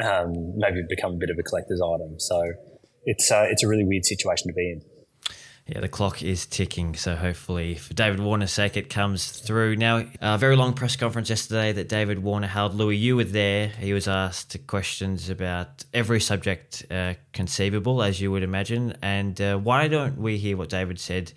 um, 0.00 0.56
maybe 0.56 0.82
become 0.88 1.12
a 1.12 1.16
bit 1.16 1.30
of 1.30 1.38
a 1.38 1.42
collector's 1.42 1.80
item. 1.80 2.18
So 2.18 2.52
it's 3.04 3.30
uh, 3.30 3.46
it's 3.48 3.62
a 3.62 3.68
really 3.68 3.84
weird 3.84 4.04
situation 4.04 4.48
to 4.48 4.54
be 4.54 4.72
in. 4.72 4.82
Yeah, 5.66 5.80
the 5.80 5.88
clock 5.88 6.22
is 6.22 6.46
ticking, 6.46 6.94
so 6.94 7.16
hopefully, 7.16 7.74
for 7.74 7.92
David 7.92 8.20
Warner's 8.20 8.52
sake, 8.52 8.76
it 8.76 8.88
comes 8.88 9.32
through. 9.32 9.74
Now, 9.74 10.06
a 10.20 10.38
very 10.38 10.54
long 10.54 10.74
press 10.74 10.94
conference 10.94 11.28
yesterday 11.28 11.72
that 11.72 11.88
David 11.88 12.22
Warner 12.22 12.46
held. 12.46 12.74
Louis, 12.74 12.96
you 12.96 13.16
were 13.16 13.24
there. 13.24 13.66
He 13.66 13.92
was 13.92 14.06
asked 14.06 14.56
questions 14.68 15.28
about 15.28 15.84
every 15.92 16.20
subject 16.20 16.86
uh, 16.88 17.14
conceivable, 17.32 18.00
as 18.00 18.20
you 18.20 18.30
would 18.30 18.44
imagine. 18.44 18.96
And 19.02 19.40
uh, 19.40 19.56
why 19.56 19.88
don't 19.88 20.18
we 20.18 20.38
hear 20.38 20.56
what 20.56 20.68
David 20.68 21.00
said, 21.00 21.32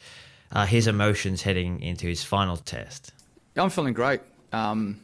uh, 0.51 0.67
his 0.67 0.85
emotions 0.85 1.41
heading 1.41 1.81
into 1.81 2.05
his 2.05 2.23
final 2.23 2.57
test? 2.57 3.11
I'm 3.57 3.71
feeling 3.71 3.93
great. 3.93 4.21
Um, 4.53 4.99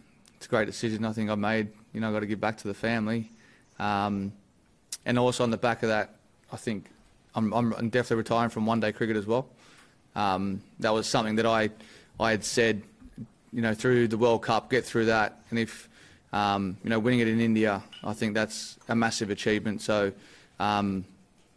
it's 0.45 0.51
a 0.51 0.55
great 0.55 0.67
decision 0.67 1.03
I 1.05 1.11
think 1.11 1.31
I 1.31 1.33
made. 1.33 1.69
You 1.91 2.01
know, 2.01 2.07
I've 2.09 2.13
got 2.13 2.19
to 2.19 2.27
give 2.27 2.39
back 2.39 2.59
to 2.59 2.67
the 2.67 2.75
family. 2.75 3.31
Um, 3.79 4.31
and 5.03 5.17
also 5.17 5.43
on 5.43 5.49
the 5.49 5.57
back 5.57 5.81
of 5.81 5.89
that, 5.89 6.11
I 6.53 6.55
think 6.55 6.85
I'm, 7.33 7.51
I'm 7.51 7.89
definitely 7.89 8.17
retiring 8.17 8.51
from 8.51 8.67
one 8.67 8.79
day 8.79 8.91
cricket 8.91 9.17
as 9.17 9.25
well. 9.25 9.47
Um, 10.15 10.61
that 10.81 10.93
was 10.93 11.07
something 11.07 11.37
that 11.37 11.47
I, 11.47 11.71
I 12.19 12.29
had 12.29 12.43
said, 12.43 12.83
you 13.51 13.63
know, 13.63 13.73
through 13.73 14.07
the 14.07 14.19
World 14.19 14.43
Cup, 14.43 14.69
get 14.69 14.85
through 14.85 15.05
that. 15.05 15.39
And 15.49 15.57
if, 15.57 15.89
um, 16.31 16.77
you 16.83 16.91
know, 16.91 16.99
winning 16.99 17.21
it 17.21 17.27
in 17.27 17.41
India, 17.41 17.81
I 18.03 18.13
think 18.13 18.35
that's 18.35 18.77
a 18.87 18.95
massive 18.95 19.31
achievement. 19.31 19.81
So 19.81 20.11
um, 20.59 21.05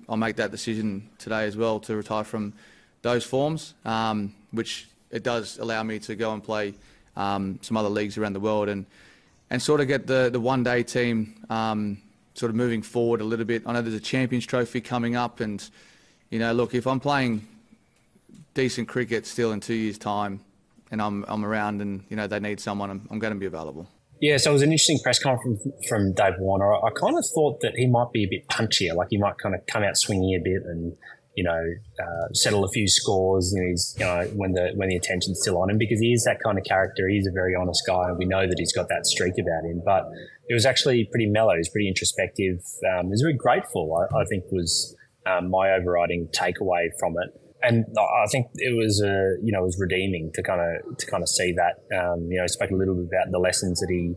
I'll 0.09 0.17
make 0.17 0.37
that 0.37 0.51
decision 0.51 1.11
today 1.19 1.45
as 1.45 1.59
well 1.59 1.79
to 1.81 1.95
retire 1.95 2.25
from 2.25 2.55
those 3.03 3.23
forms, 3.23 3.75
um, 3.85 4.33
which 4.51 4.89
it 5.11 5.25
does 5.25 5.59
allow 5.59 5.83
me 5.83 5.99
to 5.99 6.15
go 6.15 6.33
and 6.33 6.43
play 6.43 6.73
um, 7.19 7.59
some 7.61 7.77
other 7.77 7.89
leagues 7.91 8.17
around 8.17 8.33
the 8.33 8.41
world 8.41 8.69
and, 8.69 8.87
and 9.51 9.61
sort 9.61 9.81
of 9.81 9.89
get 9.89 10.07
the, 10.07 10.31
the 10.33 10.41
one 10.41 10.63
day 10.63 10.83
team 10.83 11.45
um, 11.51 12.01
sort 12.35 12.49
of 12.49 12.57
moving 12.57 12.81
forward 12.81 13.21
a 13.21 13.25
little 13.25 13.45
bit. 13.45 13.65
I 13.67 13.73
know 13.73 13.83
there's 13.83 13.95
a 13.95 14.01
Champions 14.01 14.47
Trophy 14.47 14.81
coming 14.81 15.17
up, 15.17 15.41
and 15.41 15.69
you 16.31 16.39
know, 16.39 16.53
look, 16.53 16.75
if 16.75 16.87
I'm 16.87 17.01
playing 17.01 17.47
decent 18.55 18.89
cricket 18.89 19.27
still 19.27 19.53
in 19.53 19.61
two 19.61 19.75
years' 19.75 19.99
time, 19.99 20.41
and 20.91 21.03
I'm 21.03 21.25
I'm 21.29 21.45
around, 21.45 21.83
and 21.83 22.05
you 22.09 22.17
know 22.17 22.27
they 22.27 22.41
need 22.41 22.61
someone, 22.61 22.91
I'm, 22.91 23.07
I'm 23.11 23.19
going 23.19 23.35
to 23.35 23.39
be 23.39 23.47
available. 23.47 23.89
Yeah, 24.21 24.37
so 24.37 24.51
it 24.51 24.55
was 24.55 24.63
an 24.63 24.73
interesting 24.73 24.99
press 25.01 25.21
conference 25.21 25.65
from 25.89 26.13
Dave 26.13 26.35
Warner. 26.41 26.73
I 26.75 26.91
kind 26.91 27.17
of 27.17 27.25
thought 27.35 27.61
that 27.61 27.75
he 27.77 27.87
might 27.87 28.11
be 28.13 28.25
a 28.25 28.29
bit 28.29 28.49
punchier, 28.49 28.95
like 28.95 29.09
he 29.11 29.17
might 29.17 29.39
kind 29.39 29.55
of 29.55 29.65
come 29.67 29.85
out 29.85 29.97
swinging 29.97 30.35
a 30.35 30.41
bit 30.43 30.63
and 30.65 30.97
you 31.39 31.45
know 31.45 31.63
uh, 32.05 32.27
settle 32.33 32.65
a 32.65 32.69
few 32.69 32.89
scores. 32.89 33.55
He's 33.57 33.95
you 33.97 34.05
know 34.05 34.29
when 34.35 34.55
the 34.55 34.73
when 34.75 34.89
the 34.89 34.97
attention's 34.97 35.39
still 35.41 35.57
on 35.63 35.71
him 35.71 35.79
because 35.79 36.01
he 36.01 36.13
is 36.13 36.25
that 36.25 36.41
kind 36.45 36.59
of 36.59 36.65
character. 36.65 37.09
He's 37.09 37.29
a 37.29 37.31
very 37.31 37.55
honest 37.55 37.85
guy, 37.87 38.09
and 38.09 38.19
we 38.19 38.25
know 38.25 38.45
that 38.45 38.57
he's 38.59 38.73
got 38.73 38.89
that 38.89 39.07
streak 39.07 39.35
about 39.39 39.65
him. 39.71 39.81
But 39.85 40.11
it 40.49 40.55
was 40.55 40.67
actually 40.67 41.05
pretty 41.05 41.27
mellow. 41.27 41.57
Was 41.57 41.69
pretty 41.69 41.87
introspective. 41.87 42.59
Um, 42.91 43.07
it 43.07 43.11
was 43.11 43.23
very 43.23 43.35
grateful. 43.37 43.85
I, 43.95 44.23
I 44.23 44.25
think 44.25 44.47
was 44.51 44.97
um, 45.27 45.49
my 45.49 45.71
overriding 45.75 46.27
takeaway 46.29 46.89
from 46.99 47.15
it. 47.23 47.41
And 47.63 47.85
I 47.99 48.27
think 48.31 48.47
it 48.55 48.77
was, 48.77 49.03
uh, 49.03 49.35
you 49.43 49.53
know, 49.53 49.63
it 49.63 49.67
was 49.67 49.79
redeeming 49.81 50.31
to 50.35 50.43
kind 50.43 50.61
of 50.61 50.97
to 50.97 51.07
kind 51.07 51.23
of 51.23 51.29
see 51.29 51.53
that. 51.53 51.75
Um, 51.97 52.29
you 52.31 52.41
know, 52.41 52.47
spoke 52.49 52.71
a 52.71 52.77
little 52.77 52.95
bit 52.95 53.07
about 53.13 53.31
the 53.31 53.39
lessons 53.39 53.79
that 53.81 53.89
he 53.91 54.15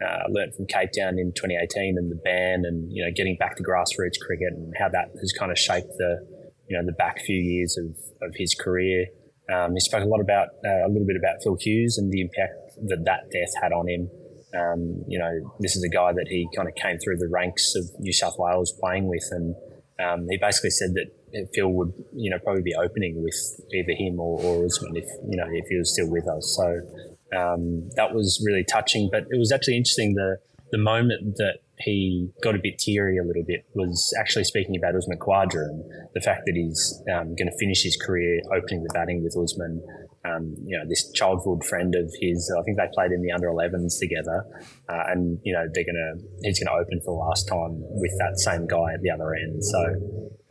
uh, 0.00 0.24
learned 0.30 0.54
from 0.54 0.66
Cape 0.66 0.90
Town 0.98 1.18
in 1.18 1.32
2018 1.32 1.96
and 1.98 2.10
the 2.10 2.16
ban, 2.16 2.64
and 2.64 2.90
you 2.92 3.04
know, 3.04 3.10
getting 3.14 3.36
back 3.36 3.56
to 3.56 3.62
grassroots 3.62 4.18
cricket 4.20 4.52
and 4.52 4.72
how 4.78 4.88
that 4.88 5.10
has 5.20 5.32
kind 5.38 5.50
of 5.50 5.58
shaped 5.58 5.92
the, 5.98 6.26
you 6.68 6.76
know, 6.76 6.84
the 6.84 6.92
back 6.92 7.20
few 7.20 7.40
years 7.40 7.76
of, 7.78 7.96
of 8.26 8.34
his 8.36 8.54
career. 8.54 9.06
Um, 9.52 9.72
he 9.72 9.80
spoke 9.80 10.04
a 10.04 10.08
lot 10.08 10.20
about 10.20 10.48
uh, 10.64 10.86
a 10.86 10.88
little 10.88 11.06
bit 11.06 11.16
about 11.16 11.36
Phil 11.42 11.56
Hughes 11.58 11.96
and 11.96 12.12
the 12.12 12.20
impact 12.20 12.76
that 12.88 13.04
that 13.04 13.30
death 13.30 13.54
had 13.62 13.72
on 13.72 13.88
him. 13.88 14.10
Um, 14.54 15.04
you 15.08 15.18
know, 15.18 15.54
this 15.60 15.76
is 15.76 15.82
a 15.82 15.88
guy 15.88 16.12
that 16.12 16.26
he 16.28 16.48
kind 16.54 16.68
of 16.68 16.74
came 16.74 16.98
through 16.98 17.16
the 17.18 17.28
ranks 17.28 17.74
of 17.74 17.84
New 17.98 18.12
South 18.12 18.36
Wales 18.38 18.72
playing 18.80 19.08
with, 19.08 19.24
and 19.30 19.54
um, 19.98 20.26
he 20.30 20.38
basically 20.38 20.70
said 20.70 20.90
that 20.94 21.48
Phil 21.54 21.68
would, 21.68 21.92
you 22.14 22.30
know, 22.30 22.38
probably 22.38 22.62
be 22.62 22.74
opening 22.74 23.22
with 23.22 23.36
either 23.74 23.92
him 23.92 24.20
or, 24.20 24.40
or 24.40 24.64
Usman 24.64 24.96
if 24.96 25.04
you 25.28 25.36
know 25.36 25.46
if 25.50 25.66
he 25.68 25.76
was 25.76 25.92
still 25.92 26.10
with 26.10 26.28
us. 26.28 26.56
So 26.56 27.38
um, 27.38 27.88
that 27.96 28.14
was 28.14 28.42
really 28.44 28.64
touching. 28.64 29.08
But 29.10 29.24
it 29.30 29.38
was 29.38 29.52
actually 29.52 29.76
interesting 29.76 30.14
the 30.14 30.38
the 30.70 30.78
moment 30.78 31.36
that 31.36 31.60
he 31.80 32.30
got 32.42 32.54
a 32.54 32.58
bit 32.58 32.78
teary 32.78 33.18
a 33.18 33.24
little 33.24 33.44
bit 33.44 33.64
was 33.74 34.14
actually 34.18 34.44
speaking 34.44 34.76
about 34.76 34.94
Usman 34.94 35.18
Khawaja 35.18 35.62
and 35.62 35.84
the 36.14 36.20
fact 36.20 36.42
that 36.46 36.54
he's 36.54 37.02
um, 37.12 37.34
going 37.36 37.50
to 37.50 37.58
finish 37.58 37.82
his 37.82 37.96
career 37.96 38.40
opening 38.54 38.82
the 38.82 38.90
batting 38.92 39.22
with 39.22 39.36
Usman 39.36 39.82
um, 40.24 40.54
you 40.64 40.76
know, 40.76 40.84
this 40.88 41.10
childhood 41.12 41.64
friend 41.64 41.94
of 41.94 42.12
his. 42.20 42.52
I 42.56 42.62
think 42.62 42.76
they 42.76 42.88
played 42.92 43.12
in 43.12 43.22
the 43.22 43.32
under 43.32 43.48
11s 43.48 43.98
together, 43.98 44.44
uh, 44.88 45.04
and 45.08 45.38
you 45.44 45.52
know 45.52 45.64
they're 45.72 45.84
gonna 45.84 46.22
he's 46.42 46.62
gonna 46.62 46.76
open 46.76 47.00
for 47.00 47.14
the 47.14 47.20
last 47.20 47.48
time 47.48 47.78
with 47.78 48.12
that 48.18 48.38
same 48.38 48.66
guy 48.66 48.94
at 48.94 49.02
the 49.02 49.10
other 49.10 49.34
end. 49.34 49.64
So 49.64 49.80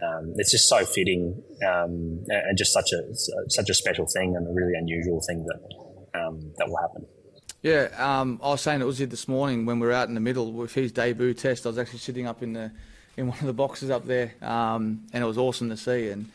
um, 0.03 0.33
it's 0.35 0.51
just 0.51 0.69
so 0.69 0.85
fitting 0.85 1.41
um, 1.65 2.23
and 2.27 2.57
just 2.57 2.73
such 2.73 2.91
a 2.93 3.01
such 3.49 3.69
a 3.69 3.73
special 3.73 4.05
thing 4.07 4.35
and 4.35 4.47
a 4.47 4.51
really 4.51 4.73
unusual 4.77 5.21
thing 5.27 5.45
that 5.45 6.19
um, 6.19 6.39
that 6.57 6.67
will 6.69 6.77
happen. 6.77 7.05
Yeah, 7.63 7.89
um, 7.97 8.39
I 8.43 8.49
was 8.49 8.61
saying 8.61 8.81
it 8.81 8.85
was 8.85 9.01
it 9.01 9.09
this 9.09 9.27
morning 9.27 9.65
when 9.65 9.79
we 9.79 9.87
were 9.87 9.93
out 9.93 10.07
in 10.07 10.13
the 10.13 10.19
middle 10.19 10.51
with 10.51 10.73
his 10.73 10.91
debut 10.91 11.33
test. 11.33 11.65
I 11.65 11.69
was 11.69 11.79
actually 11.79 11.99
sitting 11.99 12.27
up 12.27 12.43
in 12.43 12.53
the 12.53 12.71
in 13.17 13.27
one 13.27 13.39
of 13.39 13.45
the 13.45 13.53
boxes 13.53 13.89
up 13.89 14.05
there, 14.05 14.33
um, 14.43 15.03
and 15.11 15.23
it 15.23 15.27
was 15.27 15.39
awesome 15.39 15.69
to 15.69 15.77
see. 15.77 16.09
And 16.09 16.29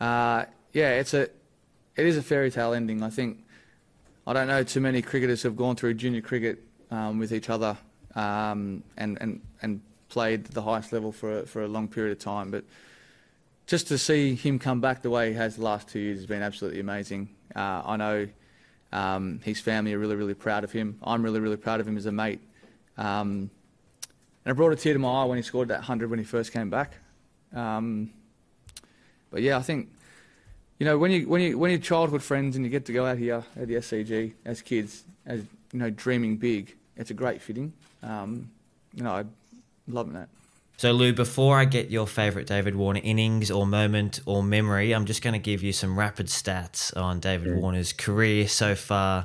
uh, 0.00 0.44
yeah, 0.72 0.94
it's 0.94 1.14
a 1.14 1.22
it 1.22 2.04
is 2.04 2.16
a 2.16 2.22
fairy 2.22 2.50
tale 2.50 2.74
ending. 2.74 3.02
I 3.02 3.10
think 3.10 3.38
I 4.26 4.32
don't 4.32 4.48
know 4.48 4.64
too 4.64 4.80
many 4.80 5.02
cricketers 5.02 5.44
have 5.44 5.56
gone 5.56 5.76
through 5.76 5.94
junior 5.94 6.20
cricket 6.20 6.58
um, 6.90 7.20
with 7.20 7.32
each 7.32 7.48
other 7.48 7.76
um, 8.16 8.82
and, 8.96 9.18
and, 9.20 9.40
and 9.62 9.80
played 10.08 10.46
the 10.46 10.62
highest 10.62 10.92
level 10.92 11.12
for 11.12 11.40
a, 11.40 11.46
for 11.46 11.62
a 11.62 11.68
long 11.68 11.86
period 11.86 12.10
of 12.10 12.18
time. 12.18 12.50
But 12.50 12.64
just 13.66 13.86
to 13.88 13.98
see 13.98 14.34
him 14.34 14.58
come 14.58 14.80
back 14.80 15.02
the 15.02 15.10
way 15.10 15.30
he 15.30 15.36
has 15.36 15.56
the 15.56 15.62
last 15.62 15.88
two 15.88 16.00
years 16.00 16.18
has 16.18 16.26
been 16.26 16.42
absolutely 16.42 16.80
amazing. 16.80 17.28
Uh, 17.54 17.82
I 17.84 17.96
know 17.96 18.28
um, 18.92 19.40
his 19.44 19.60
family 19.60 19.94
are 19.94 19.98
really, 19.98 20.16
really 20.16 20.34
proud 20.34 20.64
of 20.64 20.72
him. 20.72 20.98
I'm 21.02 21.22
really, 21.22 21.40
really 21.40 21.56
proud 21.56 21.80
of 21.80 21.88
him 21.88 21.96
as 21.96 22.06
a 22.06 22.12
mate. 22.12 22.40
Um, 22.96 23.50
and 24.44 24.52
it 24.52 24.54
brought 24.54 24.72
a 24.72 24.76
tear 24.76 24.92
to 24.92 24.98
my 24.98 25.22
eye 25.22 25.24
when 25.24 25.36
he 25.36 25.42
scored 25.42 25.68
that 25.68 25.80
100 25.80 26.08
when 26.08 26.18
he 26.18 26.24
first 26.24 26.52
came 26.52 26.70
back. 26.70 26.92
Um, 27.54 28.10
but 29.30 29.42
yeah, 29.42 29.58
I 29.58 29.62
think 29.62 29.88
you 30.78 30.84
know, 30.84 30.98
when 30.98 31.10
you 31.10 31.26
when 31.26 31.40
you 31.40 31.58
when 31.58 31.70
you're 31.70 31.80
childhood 31.80 32.22
friends 32.22 32.54
and 32.56 32.64
you 32.64 32.70
get 32.70 32.84
to 32.86 32.92
go 32.92 33.06
out 33.06 33.16
here 33.16 33.42
at 33.58 33.68
the 33.68 33.74
SCG 33.74 34.32
as 34.44 34.60
kids, 34.60 35.04
as 35.24 35.40
you 35.72 35.78
know, 35.78 35.88
dreaming 35.88 36.36
big, 36.36 36.76
it's 36.96 37.10
a 37.10 37.14
great 37.14 37.40
fitting. 37.40 37.72
Um, 38.02 38.50
you 38.94 39.02
know, 39.02 39.12
I'm 39.12 39.32
loving 39.88 40.12
that. 40.12 40.28
So, 40.78 40.92
Lou, 40.92 41.14
before 41.14 41.58
I 41.58 41.64
get 41.64 41.90
your 41.90 42.06
favourite 42.06 42.46
David 42.46 42.76
Warner 42.76 43.00
innings 43.02 43.50
or 43.50 43.66
moment 43.66 44.20
or 44.26 44.42
memory, 44.42 44.92
I'm 44.92 45.06
just 45.06 45.22
going 45.22 45.32
to 45.32 45.38
give 45.38 45.62
you 45.62 45.72
some 45.72 45.98
rapid 45.98 46.26
stats 46.26 46.94
on 46.94 47.18
David 47.18 47.48
mm. 47.48 47.62
Warner's 47.62 47.94
career 47.94 48.46
so 48.46 48.74
far. 48.74 49.24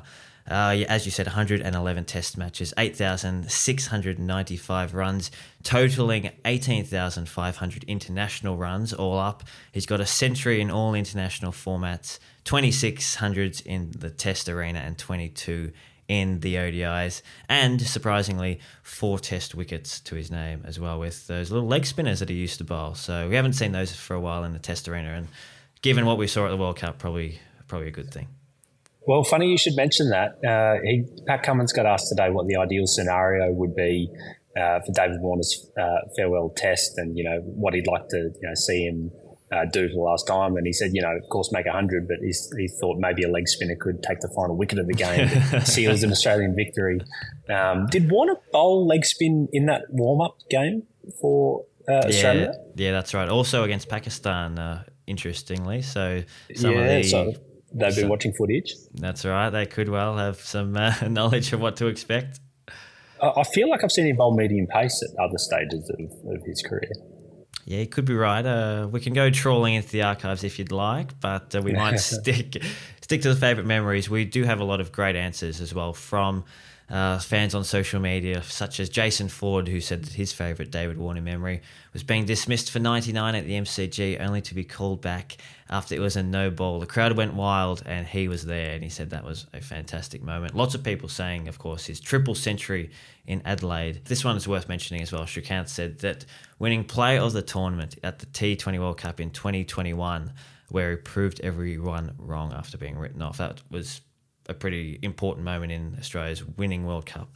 Uh, 0.50 0.82
as 0.88 1.04
you 1.04 1.12
said, 1.12 1.26
111 1.26 2.06
test 2.06 2.38
matches, 2.38 2.72
8,695 2.76 4.94
runs, 4.94 5.30
totaling 5.62 6.30
18,500 6.44 7.84
international 7.84 8.56
runs 8.56 8.92
all 8.94 9.18
up. 9.18 9.44
He's 9.72 9.86
got 9.86 10.00
a 10.00 10.06
century 10.06 10.60
in 10.60 10.68
all 10.70 10.94
international 10.94 11.52
formats, 11.52 12.18
2,600s 12.44 13.64
in 13.64 13.92
the 13.96 14.10
test 14.10 14.48
arena, 14.48 14.80
and 14.80 14.98
22 14.98 15.70
in 16.12 16.40
the 16.40 16.56
ODIs, 16.56 17.22
and 17.48 17.80
surprisingly, 17.80 18.60
four 18.82 19.18
test 19.18 19.54
wickets 19.54 19.98
to 20.00 20.14
his 20.14 20.30
name 20.30 20.62
as 20.66 20.78
well, 20.78 21.00
with 21.00 21.26
those 21.26 21.50
little 21.50 21.66
leg 21.66 21.86
spinners 21.86 22.20
that 22.20 22.28
he 22.28 22.34
used 22.34 22.58
to 22.58 22.64
bowl. 22.64 22.94
So 22.94 23.30
we 23.30 23.34
haven't 23.34 23.54
seen 23.54 23.72
those 23.72 23.94
for 23.94 24.12
a 24.12 24.20
while 24.20 24.44
in 24.44 24.52
the 24.52 24.58
test 24.58 24.86
arena, 24.88 25.14
and 25.14 25.28
given 25.80 26.04
what 26.04 26.18
we 26.18 26.26
saw 26.26 26.44
at 26.44 26.50
the 26.50 26.58
World 26.58 26.76
Cup, 26.76 26.98
probably 26.98 27.40
probably 27.66 27.88
a 27.88 27.92
good 27.92 28.10
thing. 28.10 28.28
Well, 29.06 29.24
funny 29.24 29.50
you 29.50 29.56
should 29.56 29.74
mention 29.74 30.10
that. 30.10 30.32
Uh, 30.46 30.80
he, 30.84 31.04
Pat 31.26 31.42
Cummins 31.42 31.72
got 31.72 31.86
asked 31.86 32.08
today 32.10 32.30
what 32.30 32.46
the 32.46 32.56
ideal 32.56 32.86
scenario 32.86 33.50
would 33.50 33.74
be 33.74 34.08
uh, 34.54 34.80
for 34.80 34.92
David 34.94 35.16
Warner's 35.22 35.70
uh, 35.80 36.00
farewell 36.14 36.52
test, 36.54 36.98
and 36.98 37.16
you 37.16 37.24
know 37.24 37.40
what 37.40 37.72
he'd 37.72 37.86
like 37.86 38.06
to 38.08 38.18
you 38.18 38.48
know 38.48 38.54
see 38.54 38.84
him 38.84 39.10
uh, 39.52 39.64
do 39.70 39.88
for 39.88 39.94
the 39.94 40.00
last 40.00 40.26
time. 40.26 40.56
And 40.56 40.66
he 40.66 40.72
said, 40.72 40.90
you 40.94 41.02
know, 41.02 41.10
of 41.10 41.28
course, 41.28 41.50
make 41.52 41.68
hundred, 41.68 42.08
but 42.08 42.18
he 42.20 42.68
thought 42.80 42.98
maybe 42.98 43.22
a 43.22 43.28
leg 43.28 43.48
spinner 43.48 43.76
could 43.76 44.02
take 44.02 44.20
the 44.20 44.32
final 44.34 44.56
wicket 44.56 44.78
of 44.78 44.86
the 44.86 44.94
game, 44.94 45.28
seals 45.64 46.02
an 46.02 46.10
Australian 46.10 46.54
victory. 46.54 47.00
Um, 47.48 47.86
did 47.86 48.10
Warner 48.10 48.36
bowl 48.52 48.86
leg 48.86 49.04
spin 49.04 49.48
in 49.52 49.66
that 49.66 49.82
warm 49.90 50.20
up 50.20 50.38
game 50.50 50.84
for 51.20 51.64
uh, 51.88 52.06
Australia? 52.06 52.52
Yeah, 52.74 52.86
yeah, 52.86 52.92
that's 52.92 53.14
right. 53.14 53.28
Also 53.28 53.64
against 53.64 53.88
Pakistan, 53.88 54.58
uh, 54.58 54.84
interestingly. 55.06 55.82
So 55.82 56.22
some 56.54 56.72
yeah, 56.72 56.78
of 56.78 57.02
the 57.02 57.08
so 57.08 57.32
They've 57.74 57.94
been 57.94 58.04
so, 58.04 58.08
watching 58.08 58.34
footage. 58.34 58.74
That's 58.94 59.24
right. 59.24 59.48
They 59.48 59.64
could 59.64 59.88
well 59.88 60.18
have 60.18 60.38
some 60.40 60.76
uh, 60.76 60.92
knowledge 61.08 61.54
of 61.54 61.60
what 61.60 61.76
to 61.76 61.86
expect. 61.86 62.40
I 63.22 63.44
feel 63.44 63.70
like 63.70 63.84
I've 63.84 63.92
seen 63.92 64.06
him 64.06 64.16
bowl 64.16 64.36
medium 64.36 64.66
pace 64.66 65.00
at 65.08 65.16
other 65.22 65.38
stages 65.38 65.88
of, 65.90 66.34
of 66.34 66.42
his 66.44 66.60
career. 66.68 66.90
Yeah, 67.64 67.78
you 67.78 67.86
could 67.86 68.04
be 68.04 68.14
right. 68.14 68.44
Uh, 68.44 68.88
we 68.90 69.00
can 69.00 69.14
go 69.14 69.30
trawling 69.30 69.74
into 69.74 69.88
the 69.88 70.02
archives 70.02 70.42
if 70.42 70.58
you'd 70.58 70.72
like, 70.72 71.18
but 71.20 71.54
uh, 71.54 71.62
we 71.62 71.72
might 71.72 71.96
stick 72.00 72.62
stick 73.00 73.22
to 73.22 73.34
the 73.34 73.38
favourite 73.38 73.66
memories, 73.66 74.08
we 74.08 74.24
do 74.24 74.44
have 74.44 74.60
a 74.60 74.64
lot 74.64 74.80
of 74.80 74.90
great 74.90 75.16
answers 75.16 75.60
as 75.60 75.74
well 75.74 75.92
from 75.92 76.44
uh, 76.92 77.18
fans 77.18 77.54
on 77.54 77.64
social 77.64 77.98
media, 77.98 78.42
such 78.42 78.78
as 78.78 78.90
Jason 78.90 79.28
Ford, 79.28 79.66
who 79.66 79.80
said 79.80 80.04
that 80.04 80.12
his 80.12 80.30
favourite 80.30 80.70
David 80.70 80.98
Warner 80.98 81.22
memory 81.22 81.62
was 81.94 82.02
being 82.02 82.26
dismissed 82.26 82.70
for 82.70 82.80
99 82.80 83.34
at 83.34 83.46
the 83.46 83.52
MCG, 83.52 84.20
only 84.20 84.42
to 84.42 84.54
be 84.54 84.62
called 84.62 85.00
back 85.00 85.38
after 85.70 85.94
it 85.94 86.00
was 86.00 86.16
a 86.16 86.22
no 86.22 86.50
ball. 86.50 86.80
The 86.80 86.86
crowd 86.86 87.16
went 87.16 87.32
wild, 87.32 87.82
and 87.86 88.06
he 88.06 88.28
was 88.28 88.44
there, 88.44 88.74
and 88.74 88.84
he 88.84 88.90
said 88.90 89.08
that 89.08 89.24
was 89.24 89.46
a 89.54 89.62
fantastic 89.62 90.22
moment. 90.22 90.54
Lots 90.54 90.74
of 90.74 90.84
people 90.84 91.08
saying, 91.08 91.48
of 91.48 91.58
course, 91.58 91.86
his 91.86 91.98
triple 91.98 92.34
century 92.34 92.90
in 93.26 93.40
Adelaide. 93.46 94.04
This 94.04 94.22
one 94.22 94.36
is 94.36 94.46
worth 94.46 94.68
mentioning 94.68 95.02
as 95.02 95.12
well. 95.12 95.22
Shrikant 95.22 95.70
said 95.70 96.00
that 96.00 96.26
winning 96.58 96.84
play 96.84 97.18
of 97.18 97.32
the 97.32 97.40
tournament 97.40 97.96
at 98.04 98.18
the 98.18 98.26
T20 98.26 98.78
World 98.78 98.98
Cup 98.98 99.18
in 99.18 99.30
2021, 99.30 100.30
where 100.68 100.90
he 100.90 100.96
proved 100.96 101.40
everyone 101.40 102.12
wrong 102.18 102.52
after 102.52 102.76
being 102.76 102.98
written 102.98 103.22
off, 103.22 103.38
that 103.38 103.62
was 103.70 104.02
a 104.52 104.54
pretty 104.54 104.98
important 105.02 105.44
moment 105.44 105.72
in 105.72 105.96
Australia's 105.98 106.44
winning 106.44 106.86
World 106.86 107.06
Cup. 107.06 107.28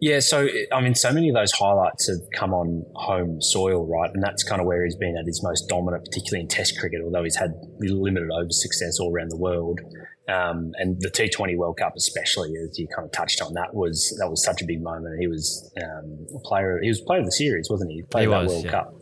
Yeah, 0.00 0.20
so 0.20 0.46
I 0.72 0.80
mean, 0.80 0.94
so 0.94 1.12
many 1.12 1.28
of 1.28 1.34
those 1.34 1.50
highlights 1.50 2.08
have 2.08 2.20
come 2.38 2.54
on 2.54 2.84
home 2.94 3.42
soil, 3.42 3.84
right? 3.84 4.10
And 4.14 4.22
that's 4.22 4.44
kind 4.44 4.60
of 4.60 4.66
where 4.66 4.84
he's 4.84 4.94
been 4.94 5.16
at 5.18 5.26
his 5.26 5.42
most 5.42 5.68
dominant, 5.68 6.04
particularly 6.04 6.42
in 6.42 6.48
Test 6.48 6.78
cricket. 6.78 7.00
Although 7.04 7.24
he's 7.24 7.34
had 7.34 7.50
limited 7.80 8.30
over 8.30 8.50
success 8.50 9.00
all 9.00 9.12
around 9.12 9.30
the 9.30 9.36
world, 9.36 9.80
um, 10.28 10.72
and 10.76 11.00
the 11.00 11.10
T20 11.10 11.56
World 11.56 11.78
Cup, 11.78 11.94
especially 11.96 12.54
as 12.62 12.78
you 12.78 12.86
kind 12.94 13.06
of 13.06 13.12
touched 13.12 13.40
on, 13.42 13.54
that 13.54 13.74
was 13.74 14.14
that 14.20 14.28
was 14.28 14.44
such 14.44 14.62
a 14.62 14.66
big 14.66 14.82
moment. 14.82 15.16
He 15.18 15.26
was 15.26 15.72
um, 15.82 16.26
a 16.36 16.40
player. 16.40 16.78
He 16.80 16.88
was 16.88 17.00
player 17.00 17.20
of 17.20 17.26
the 17.26 17.32
series, 17.32 17.68
wasn't 17.68 17.90
he? 17.90 17.96
he 17.96 18.02
played 18.02 18.24
he 18.24 18.30
that 18.30 18.42
was, 18.42 18.52
World 18.52 18.64
yeah. 18.66 18.70
Cup. 18.70 18.94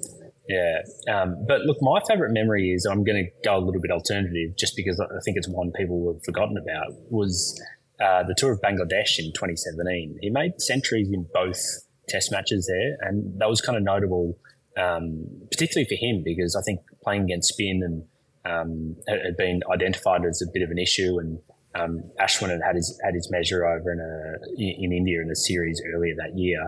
Yeah, 0.49 0.83
um, 1.13 1.45
but 1.47 1.63
look, 1.63 1.79
my 1.81 2.01
favourite 2.09 2.33
memory 2.33 2.71
is 2.71 2.87
I'm 2.87 3.03
going 3.03 3.25
to 3.25 3.31
go 3.45 3.57
a 3.57 3.63
little 3.65 3.81
bit 3.81 3.91
alternative, 3.91 4.57
just 4.57 4.77
because 4.77 5.01
I 5.01 5.21
think 5.25 5.37
it's 5.37 5.49
one 5.49 5.73
people 5.73 6.13
have 6.13 6.23
forgotten 6.25 6.57
about. 6.57 6.95
Was 7.11 7.61
uh, 8.01 8.23
the 8.25 8.35
tour 8.37 8.53
of 8.53 8.61
Bangladesh 8.61 9.19
in 9.19 9.33
2017. 9.33 10.19
He 10.21 10.31
made 10.31 10.61
centuries 10.61 11.09
in 11.11 11.27
both 11.33 11.59
Test 12.09 12.31
matches 12.31 12.67
there, 12.67 13.09
and 13.09 13.41
that 13.41 13.49
was 13.49 13.61
kind 13.61 13.77
of 13.77 13.83
notable, 13.83 14.39
um, 14.77 15.27
particularly 15.51 15.89
for 15.89 15.97
him 15.97 16.23
because 16.25 16.55
I 16.55 16.63
think 16.63 16.81
playing 17.03 17.25
against 17.25 17.49
spin 17.49 17.83
and 17.83 18.05
um, 18.45 18.97
had 19.09 19.37
been 19.37 19.63
identified 19.73 20.25
as 20.25 20.41
a 20.41 20.47
bit 20.53 20.63
of 20.63 20.71
an 20.71 20.79
issue, 20.79 21.19
and 21.19 21.41
um, 21.75 22.05
Ashwin 22.21 22.51
had 22.51 22.61
had 22.65 22.77
his 22.77 23.01
had 23.03 23.15
his 23.15 23.29
measure 23.31 23.67
over 23.67 23.93
in 23.93 23.99
a 23.99 24.61
in 24.61 24.93
India 24.93 25.21
in 25.21 25.31
a 25.31 25.35
series 25.35 25.83
earlier 25.93 26.15
that 26.17 26.39
year. 26.39 26.65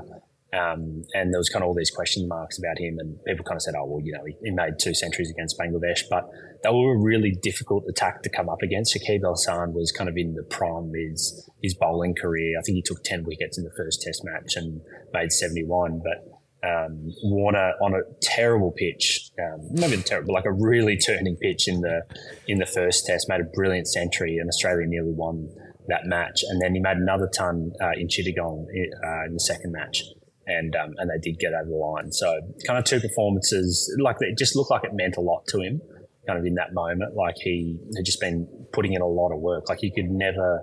Um, 0.50 1.04
and 1.12 1.32
there 1.32 1.38
was 1.38 1.50
kind 1.50 1.62
of 1.62 1.68
all 1.68 1.74
these 1.74 1.90
question 1.90 2.26
marks 2.26 2.58
about 2.58 2.78
him, 2.78 2.96
and 2.98 3.22
people 3.24 3.44
kind 3.44 3.56
of 3.56 3.62
said, 3.62 3.74
"Oh, 3.76 3.84
well, 3.84 4.00
you 4.02 4.12
know, 4.12 4.24
he, 4.24 4.34
he 4.42 4.50
made 4.50 4.78
two 4.80 4.94
centuries 4.94 5.30
against 5.30 5.58
Bangladesh," 5.58 6.04
but 6.08 6.30
they 6.62 6.70
were 6.70 6.94
a 6.94 6.98
really 6.98 7.32
difficult 7.42 7.84
attack 7.86 8.22
to 8.22 8.30
come 8.30 8.48
up 8.48 8.62
against. 8.62 8.96
Shakib 8.96 9.24
Al 9.24 9.32
Hasan 9.32 9.74
was 9.74 9.92
kind 9.92 10.08
of 10.08 10.16
in 10.16 10.34
the 10.34 10.42
prime 10.44 10.88
of 10.88 10.94
his 10.94 11.50
his 11.62 11.74
bowling 11.74 12.14
career. 12.14 12.58
I 12.58 12.62
think 12.62 12.76
he 12.76 12.82
took 12.82 13.04
ten 13.04 13.24
wickets 13.24 13.58
in 13.58 13.64
the 13.64 13.72
first 13.76 14.00
Test 14.00 14.24
match 14.24 14.56
and 14.56 14.80
made 15.12 15.32
seventy 15.32 15.64
one, 15.64 16.00
but 16.02 16.66
um, 16.66 17.12
Warner 17.24 17.74
on 17.82 17.92
a 17.92 18.00
terrible 18.22 18.72
pitch, 18.72 19.30
um, 19.38 19.60
maybe 19.70 19.98
terrible, 19.98 20.32
like 20.32 20.46
a 20.46 20.52
really 20.52 20.96
turning 20.96 21.36
pitch 21.36 21.68
in 21.68 21.82
the 21.82 22.04
in 22.46 22.56
the 22.56 22.66
first 22.66 23.04
Test, 23.04 23.28
made 23.28 23.42
a 23.42 23.50
brilliant 23.52 23.86
century, 23.86 24.38
and 24.38 24.48
Australia 24.48 24.86
nearly 24.86 25.12
won 25.12 25.50
that 25.88 26.06
match. 26.06 26.42
And 26.48 26.62
then 26.62 26.74
he 26.74 26.80
made 26.80 26.96
another 26.96 27.28
ton 27.36 27.72
uh, 27.82 27.90
in 27.98 28.08
Chittagong 28.08 28.64
uh, 28.64 29.26
in 29.26 29.34
the 29.34 29.40
second 29.40 29.72
match 29.72 30.04
and 30.48 30.74
um, 30.74 30.94
and 30.96 31.10
they 31.10 31.18
did 31.20 31.38
get 31.38 31.52
over 31.52 31.68
the 31.68 31.76
line. 31.76 32.10
So 32.10 32.40
kind 32.66 32.78
of 32.78 32.84
two 32.84 33.00
performances, 33.00 33.94
like 34.00 34.16
it 34.20 34.36
just 34.36 34.56
looked 34.56 34.70
like 34.70 34.82
it 34.84 34.94
meant 34.94 35.16
a 35.16 35.20
lot 35.20 35.44
to 35.48 35.60
him, 35.60 35.80
kind 36.26 36.38
of 36.38 36.44
in 36.44 36.54
that 36.54 36.72
moment. 36.72 37.14
Like 37.14 37.36
he 37.36 37.78
had 37.96 38.04
just 38.04 38.20
been 38.20 38.48
putting 38.72 38.94
in 38.94 39.02
a 39.02 39.06
lot 39.06 39.30
of 39.32 39.40
work. 39.40 39.68
Like 39.68 39.78
he 39.80 39.90
could 39.90 40.10
never, 40.10 40.62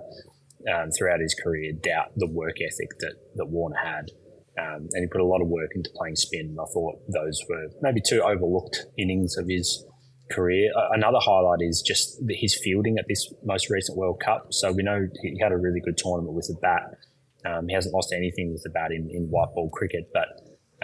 um, 0.72 0.90
throughout 0.90 1.20
his 1.20 1.34
career, 1.34 1.72
doubt 1.72 2.12
the 2.16 2.26
work 2.26 2.56
ethic 2.60 2.98
that 2.98 3.14
that 3.36 3.46
Warner 3.46 3.76
had. 3.76 4.10
Um, 4.58 4.88
and 4.92 5.02
he 5.02 5.06
put 5.06 5.20
a 5.20 5.24
lot 5.24 5.42
of 5.42 5.48
work 5.48 5.70
into 5.74 5.90
playing 5.94 6.16
spin. 6.16 6.56
I 6.58 6.64
thought 6.72 6.98
those 7.12 7.40
were 7.48 7.68
maybe 7.82 8.00
two 8.00 8.22
overlooked 8.22 8.86
innings 8.98 9.36
of 9.36 9.46
his 9.48 9.84
career. 10.30 10.70
Another 10.92 11.18
highlight 11.20 11.60
is 11.60 11.82
just 11.86 12.18
his 12.28 12.58
fielding 12.58 12.96
at 12.98 13.04
this 13.06 13.32
most 13.44 13.68
recent 13.70 13.98
World 13.98 14.20
Cup. 14.24 14.48
So 14.50 14.72
we 14.72 14.82
know 14.82 15.06
he 15.22 15.38
had 15.40 15.52
a 15.52 15.58
really 15.58 15.80
good 15.80 15.98
tournament 15.98 16.34
with 16.34 16.46
the 16.46 16.56
bat. 16.60 16.96
Um, 17.46 17.68
he 17.68 17.74
hasn't 17.74 17.94
lost 17.94 18.12
anything 18.12 18.52
with 18.52 18.62
the 18.62 18.70
bat 18.70 18.90
in, 18.90 19.08
in 19.10 19.28
white 19.30 19.54
ball 19.54 19.70
cricket, 19.70 20.10
but 20.12 20.26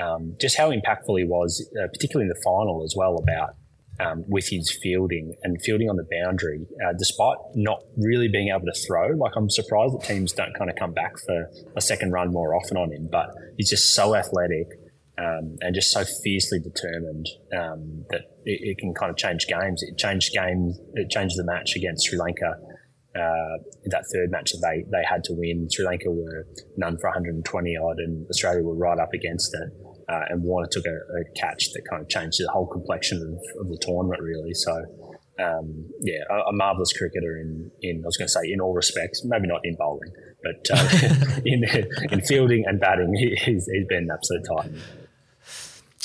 um, 0.02 0.36
just 0.40 0.56
how 0.56 0.70
impactful 0.70 1.18
he 1.18 1.24
was, 1.24 1.68
uh, 1.82 1.88
particularly 1.88 2.24
in 2.24 2.28
the 2.28 2.40
final 2.44 2.84
as 2.84 2.94
well, 2.96 3.16
about 3.16 3.56
um, 4.00 4.24
with 4.26 4.48
his 4.48 4.70
fielding 4.82 5.34
and 5.42 5.60
fielding 5.62 5.88
on 5.88 5.96
the 5.96 6.06
boundary, 6.10 6.66
uh, 6.84 6.92
despite 6.98 7.36
not 7.54 7.82
really 7.96 8.28
being 8.28 8.48
able 8.48 8.66
to 8.66 8.86
throw. 8.86 9.08
Like 9.08 9.32
I'm 9.36 9.50
surprised 9.50 9.94
that 9.94 10.04
teams 10.04 10.32
don't 10.32 10.54
kind 10.56 10.70
of 10.70 10.76
come 10.76 10.92
back 10.92 11.18
for 11.18 11.50
a 11.76 11.80
second 11.80 12.12
run 12.12 12.32
more 12.32 12.54
often 12.54 12.76
on 12.76 12.92
him, 12.92 13.08
but 13.10 13.30
he's 13.56 13.70
just 13.70 13.94
so 13.94 14.14
athletic 14.14 14.68
um, 15.18 15.56
and 15.60 15.74
just 15.74 15.92
so 15.92 16.04
fiercely 16.22 16.58
determined 16.58 17.28
um, 17.56 18.04
that 18.10 18.22
it, 18.44 18.60
it, 18.62 18.78
can 18.78 18.94
kind 18.94 19.10
of 19.10 19.16
change 19.16 19.46
games. 19.46 19.82
It 19.82 19.98
changed 19.98 20.32
games. 20.32 20.80
It 20.94 21.10
changed 21.10 21.36
the 21.36 21.44
match 21.44 21.76
against 21.76 22.06
Sri 22.06 22.18
Lanka 22.18 22.54
uh, 23.14 23.58
that 23.86 24.04
third 24.12 24.30
match 24.30 24.52
that 24.52 24.60
they, 24.62 24.84
they 24.90 25.04
had 25.04 25.22
to 25.24 25.34
win. 25.34 25.68
Sri 25.70 25.84
Lanka 25.84 26.10
were 26.10 26.46
none 26.76 26.96
for 26.98 27.08
120 27.08 27.76
odd, 27.76 27.98
and 27.98 28.26
Australia 28.30 28.62
were 28.62 28.74
right 28.74 28.98
up 28.98 29.12
against 29.12 29.54
it. 29.54 29.70
Uh, 30.08 30.24
and 30.30 30.42
Warner 30.42 30.68
took 30.70 30.84
a, 30.86 30.90
a, 30.90 31.24
catch 31.36 31.72
that 31.72 31.82
kind 31.88 32.02
of 32.02 32.08
changed 32.08 32.40
the 32.40 32.50
whole 32.50 32.66
complexion 32.66 33.18
of, 33.18 33.60
of 33.60 33.68
the 33.68 33.78
tournament, 33.80 34.20
really. 34.20 34.52
So, 34.52 34.72
um, 35.38 35.88
yeah, 36.00 36.20
a, 36.28 36.50
a, 36.50 36.52
marvelous 36.52 36.92
cricketer 36.92 37.38
in, 37.38 37.70
in 37.82 38.02
I 38.02 38.06
was 38.06 38.16
going 38.16 38.26
to 38.26 38.32
say 38.32 38.50
in 38.50 38.60
all 38.60 38.74
respects, 38.74 39.22
maybe 39.24 39.46
not 39.46 39.60
in 39.64 39.76
bowling, 39.76 40.10
but 40.42 40.76
uh, 40.76 41.40
in 41.44 41.64
in 42.10 42.20
fielding 42.22 42.64
and 42.66 42.80
batting, 42.80 43.14
he, 43.14 43.36
he's, 43.36 43.66
he's 43.66 43.86
been 43.88 44.04
an 44.04 44.10
absolute 44.12 44.42
titan. 44.56 44.80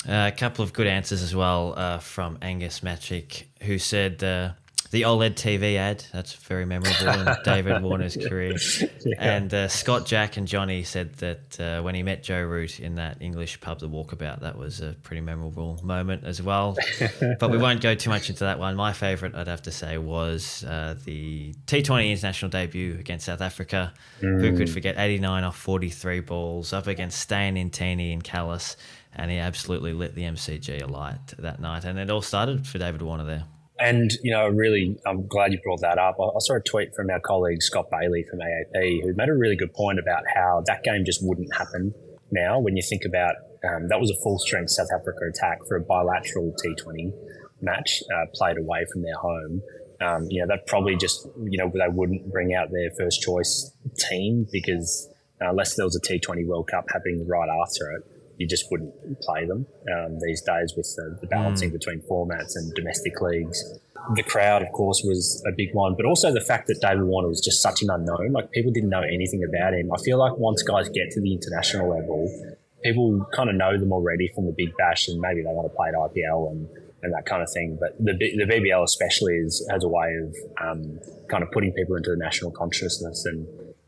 Uh, 0.08 0.30
a 0.32 0.36
couple 0.36 0.62
of 0.62 0.72
good 0.72 0.86
answers 0.86 1.22
as 1.22 1.34
well 1.34 1.74
uh, 1.76 1.98
from 1.98 2.38
Angus 2.40 2.82
Matrick, 2.82 3.48
who 3.62 3.78
said 3.78 4.22
uh, 4.22 4.52
the 4.90 5.02
OLED 5.02 5.34
TV 5.34 5.76
ad. 5.76 6.04
That's 6.12 6.32
very 6.32 6.64
memorable 6.64 7.08
in 7.08 7.36
David 7.44 7.82
Warner's 7.82 8.16
career. 8.16 8.56
Yeah. 9.04 9.14
And 9.18 9.52
uh, 9.52 9.68
Scott, 9.68 10.06
Jack, 10.06 10.36
and 10.36 10.46
Johnny 10.46 10.82
said 10.82 11.14
that 11.16 11.60
uh, 11.60 11.82
when 11.82 11.94
he 11.94 12.02
met 12.02 12.22
Joe 12.22 12.42
Root 12.42 12.80
in 12.80 12.94
that 12.94 13.20
English 13.20 13.60
pub, 13.60 13.80
The 13.80 13.88
Walkabout, 13.88 14.40
that 14.40 14.56
was 14.56 14.80
a 14.80 14.96
pretty 15.02 15.20
memorable 15.20 15.78
moment 15.82 16.24
as 16.24 16.40
well. 16.40 16.76
but 17.38 17.50
we 17.50 17.58
won't 17.58 17.80
go 17.80 17.94
too 17.94 18.10
much 18.10 18.30
into 18.30 18.44
that 18.44 18.58
one. 18.58 18.76
My 18.76 18.92
favourite, 18.92 19.34
I'd 19.34 19.48
have 19.48 19.62
to 19.62 19.72
say, 19.72 19.98
was 19.98 20.64
uh, 20.64 20.96
the 21.04 21.54
T20 21.66 22.10
international 22.10 22.50
debut 22.50 22.96
against 22.98 23.26
South 23.26 23.42
Africa. 23.42 23.92
Mm. 24.20 24.40
Who 24.40 24.56
could 24.56 24.70
forget 24.70 24.96
89 24.98 25.44
off 25.44 25.56
43 25.56 26.20
balls 26.20 26.72
up 26.72 26.86
against 26.86 27.20
Steyn 27.20 27.56
Ntini 27.56 28.12
and 28.12 28.24
Kallis. 28.24 28.76
And 29.14 29.30
he 29.30 29.38
absolutely 29.38 29.92
lit 29.92 30.14
the 30.14 30.22
MCG 30.22 30.82
alight 30.82 31.18
that 31.38 31.60
night. 31.60 31.84
And 31.84 31.98
it 31.98 32.10
all 32.10 32.22
started 32.22 32.66
for 32.66 32.78
David 32.78 33.02
Warner 33.02 33.24
there. 33.24 33.44
And, 33.80 34.10
you 34.22 34.32
know, 34.32 34.48
really, 34.48 34.96
I'm 35.06 35.26
glad 35.28 35.52
you 35.52 35.60
brought 35.62 35.82
that 35.82 35.98
up. 35.98 36.16
I, 36.20 36.38
saw 36.40 36.56
a 36.56 36.60
tweet 36.60 36.94
from 36.96 37.10
our 37.10 37.20
colleague 37.20 37.62
Scott 37.62 37.86
Bailey 37.90 38.24
from 38.28 38.40
AAP 38.40 39.02
who 39.02 39.14
made 39.14 39.28
a 39.28 39.34
really 39.34 39.54
good 39.54 39.72
point 39.72 40.00
about 40.00 40.24
how 40.34 40.64
that 40.66 40.82
game 40.82 41.04
just 41.04 41.20
wouldn't 41.22 41.54
happen 41.54 41.94
now 42.32 42.58
when 42.58 42.76
you 42.76 42.82
think 42.82 43.04
about 43.04 43.34
um, 43.64 43.88
that 43.88 44.00
was 44.00 44.10
a 44.10 44.14
full 44.22 44.38
strength 44.38 44.70
South 44.70 44.88
Africa 44.94 45.20
attack 45.28 45.60
for 45.66 45.76
a 45.76 45.80
bilateral 45.80 46.54
T20 46.64 47.12
match 47.60 48.02
uh, 48.14 48.26
played 48.34 48.58
away 48.58 48.84
from 48.92 49.02
their 49.02 49.16
home. 49.16 49.62
Um, 50.00 50.26
you 50.30 50.40
know, 50.40 50.46
that 50.46 50.66
probably 50.66 50.96
just, 50.96 51.26
you 51.42 51.58
know, 51.58 51.70
they 51.74 51.88
wouldn't 51.88 52.30
bring 52.30 52.54
out 52.54 52.70
their 52.70 52.90
first 52.96 53.20
choice 53.20 53.72
team 53.96 54.46
because 54.52 55.08
uh, 55.42 55.50
unless 55.50 55.74
there 55.74 55.84
was 55.84 55.96
a 55.96 56.00
T20 56.00 56.46
World 56.46 56.68
Cup 56.68 56.84
happening 56.92 57.26
right 57.26 57.48
after 57.48 57.90
it, 57.92 58.04
you 58.38 58.46
just 58.46 58.70
wouldn't 58.70 58.94
play 59.20 59.44
them 59.44 59.66
um, 59.92 60.18
these 60.20 60.40
days 60.42 60.74
with 60.76 60.86
the, 60.96 61.18
the 61.20 61.26
balancing 61.26 61.70
mm. 61.70 61.72
between 61.72 62.00
formats 62.00 62.54
and 62.54 62.72
domestic 62.74 63.20
leagues. 63.20 63.62
The 64.14 64.22
crowd, 64.22 64.62
of 64.62 64.70
course, 64.72 65.02
was 65.04 65.44
a 65.46 65.50
big 65.54 65.74
one, 65.74 65.94
but 65.96 66.06
also 66.06 66.32
the 66.32 66.40
fact 66.40 66.68
that 66.68 66.80
David 66.80 67.02
Warner 67.02 67.28
was 67.28 67.40
just 67.40 67.60
such 67.60 67.82
an 67.82 67.90
unknown. 67.90 68.32
Like 68.32 68.52
people 68.52 68.72
didn't 68.72 68.90
know 68.90 69.02
anything 69.02 69.44
about 69.44 69.74
him. 69.74 69.92
I 69.92 69.98
feel 69.98 70.18
like 70.18 70.38
once 70.38 70.62
guys 70.62 70.88
get 70.88 71.10
to 71.10 71.20
the 71.20 71.32
international 71.32 71.90
level, 71.90 72.30
people 72.82 73.26
kind 73.34 73.50
of 73.50 73.56
know 73.56 73.76
them 73.76 73.92
already 73.92 74.28
from 74.34 74.46
the 74.46 74.54
Big 74.56 74.74
Bash, 74.78 75.08
and 75.08 75.20
maybe 75.20 75.42
they 75.42 75.48
want 75.48 75.70
to 75.70 75.76
play 75.76 75.88
at 75.88 75.94
IPL 75.94 76.52
and, 76.52 76.68
and 77.02 77.12
that 77.12 77.26
kind 77.26 77.42
of 77.42 77.50
thing. 77.52 77.76
But 77.78 77.98
the 77.98 78.14
the 78.14 78.44
BBL 78.44 78.82
especially 78.84 79.34
is 79.34 79.66
has 79.70 79.82
a 79.82 79.88
way 79.88 80.14
of 80.22 80.34
um, 80.62 81.00
kind 81.28 81.42
of 81.42 81.50
putting 81.50 81.72
people 81.72 81.96
into 81.96 82.10
the 82.10 82.16
national 82.16 82.52
consciousness 82.52 83.26
and 83.26 83.46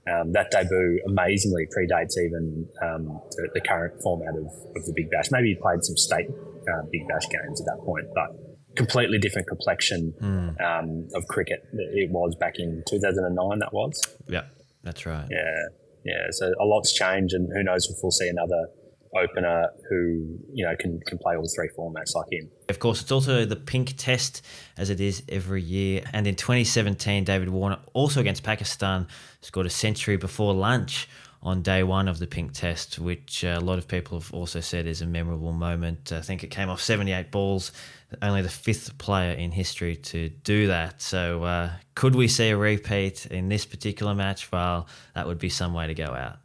um, 0.09 0.33
that 0.33 0.51
debut 0.51 1.01
amazingly 1.07 1.67
predates 1.67 2.17
even 2.19 2.67
um, 2.83 3.21
the, 3.37 3.49
the, 3.55 3.61
current 3.61 4.01
format 4.03 4.31
of, 4.31 4.47
of 4.77 4.87
the 4.87 4.93
Big 4.97 5.11
Bash. 5.11 5.31
Maybe 5.31 5.49
he 5.49 5.55
played 5.55 5.85
some 5.85 5.97
state 5.97 6.27
uh, 6.29 6.83
Big 6.91 7.07
Bash 7.07 7.29
games 7.29 7.61
at 7.61 7.67
that 7.67 7.85
point, 7.85 8.07
but 8.15 8.31
completely 8.77 9.19
different 9.19 9.47
complexion 9.47 10.15
mm. 10.21 10.61
um, 10.61 11.09
of 11.15 11.27
cricket 11.27 11.67
it 11.73 12.11
was 12.11 12.35
back 12.37 12.55
in 12.59 12.83
2009. 12.89 13.59
That 13.59 13.73
was. 13.73 14.01
Yeah, 14.27 14.45
that's 14.83 15.05
right. 15.05 15.27
Yeah, 15.31 15.67
yeah. 16.05 16.27
So 16.31 16.53
a 16.61 16.65
lot's 16.65 16.93
changed, 16.93 17.35
and 17.35 17.51
who 17.53 17.63
knows 17.63 17.87
if 17.91 17.97
we'll 18.03 18.11
see 18.11 18.29
another 18.29 18.69
opener 19.17 19.69
who 19.89 20.39
you 20.53 20.65
know 20.65 20.75
can 20.79 21.01
can 21.07 21.19
play 21.19 21.37
all 21.37 21.47
three 21.55 21.69
formats 21.77 22.15
like 22.15 22.27
him. 22.31 22.51
Of 22.69 22.79
course, 22.79 23.01
it's 23.01 23.13
also 23.13 23.45
the 23.45 23.57
pink 23.57 23.95
test 23.97 24.43
as 24.77 24.91
it 24.91 25.01
is 25.01 25.23
every 25.29 25.63
year. 25.63 26.03
And 26.13 26.27
in 26.27 26.37
2017, 26.37 27.25
David 27.25 27.49
Warner 27.49 27.79
also 27.93 28.21
against 28.21 28.43
Pakistan 28.43 29.09
scored 29.41 29.67
a 29.67 29.71
century 29.71 30.17
before 30.17 30.55
lunch 30.55 31.09
on 31.43 31.63
day 31.63 31.83
one 31.83 32.07
of 32.07 32.19
the 32.19 32.27
pink 32.27 32.53
test, 32.53 32.99
which 32.99 33.45
uh, 33.45 33.57
a 33.59 33.61
lot 33.61 33.79
of 33.79 33.89
people 33.89 34.19
have 34.19 34.33
also 34.35 34.61
said 34.61 34.87
is 34.87 35.01
a 35.01 35.07
memorable 35.07 35.53
moment. 35.53 36.13
I 36.13 36.21
think 36.21 36.45
it 36.45 36.49
came 36.49 36.69
off 36.69 36.83
78 36.83 37.31
balls, 37.31 37.73
only 38.21 38.43
the 38.43 38.51
fifth 38.51 38.97
player 38.99 39.33
in 39.33 39.51
history 39.51 39.97
to 39.97 40.29
do 40.29 40.67
that. 40.67 41.01
So, 41.01 41.45
uh, 41.45 41.71
could 41.95 42.15
we 42.15 42.29
see 42.29 42.51
a 42.51 42.57
repeat 42.57 43.27
in 43.27 43.49
this 43.49 43.65
particular 43.65 44.15
match? 44.15 44.53
Well, 44.53 44.87
that 45.15 45.27
would 45.27 45.39
be 45.39 45.49
some 45.49 45.73
way 45.73 45.87
to 45.87 45.95
go 45.95 46.13
out. 46.13 46.41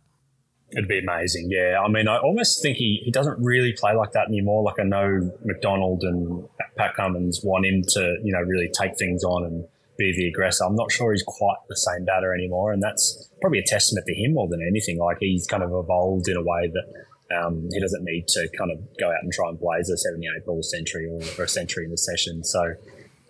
It'd 0.75 0.89
be 0.89 0.99
amazing, 0.99 1.49
yeah. 1.49 1.79
I 1.79 1.87
mean, 1.87 2.07
I 2.07 2.17
almost 2.17 2.61
think 2.61 2.77
he, 2.77 3.01
he 3.05 3.11
doesn't 3.11 3.39
really 3.39 3.73
play 3.79 3.95
like 3.95 4.11
that 4.11 4.27
anymore. 4.27 4.63
Like 4.63 4.79
I 4.79 4.83
know 4.83 5.31
McDonald 5.45 6.03
and 6.03 6.47
Pat 6.75 6.95
Cummins 6.95 7.41
want 7.43 7.65
him 7.65 7.81
to, 7.81 8.17
you 8.23 8.33
know, 8.33 8.41
really 8.41 8.69
take 8.77 8.97
things 8.97 9.23
on 9.23 9.45
and 9.45 9.65
be 9.97 10.13
the 10.15 10.27
aggressor. 10.27 10.65
I'm 10.65 10.75
not 10.75 10.91
sure 10.91 11.13
he's 11.13 11.23
quite 11.25 11.57
the 11.69 11.77
same 11.77 12.05
batter 12.05 12.33
anymore, 12.33 12.73
and 12.73 12.83
that's 12.83 13.29
probably 13.41 13.59
a 13.59 13.65
testament 13.65 14.05
to 14.07 14.13
him 14.13 14.33
more 14.33 14.47
than 14.49 14.61
anything. 14.67 14.97
Like 14.97 15.17
he's 15.19 15.47
kind 15.47 15.63
of 15.63 15.71
evolved 15.71 16.27
in 16.27 16.35
a 16.35 16.43
way 16.43 16.71
that 16.73 17.37
um, 17.37 17.67
he 17.71 17.79
doesn't 17.79 18.03
need 18.03 18.27
to 18.27 18.49
kind 18.57 18.71
of 18.71 18.79
go 18.99 19.07
out 19.07 19.23
and 19.23 19.31
try 19.31 19.49
and 19.49 19.59
blaze 19.59 19.89
a 19.89 19.97
78 19.97 20.45
ball 20.45 20.61
century 20.61 21.07
or, 21.07 21.21
or 21.39 21.45
a 21.45 21.49
century 21.49 21.85
in 21.85 21.91
the 21.91 21.97
session. 21.97 22.43
So, 22.43 22.73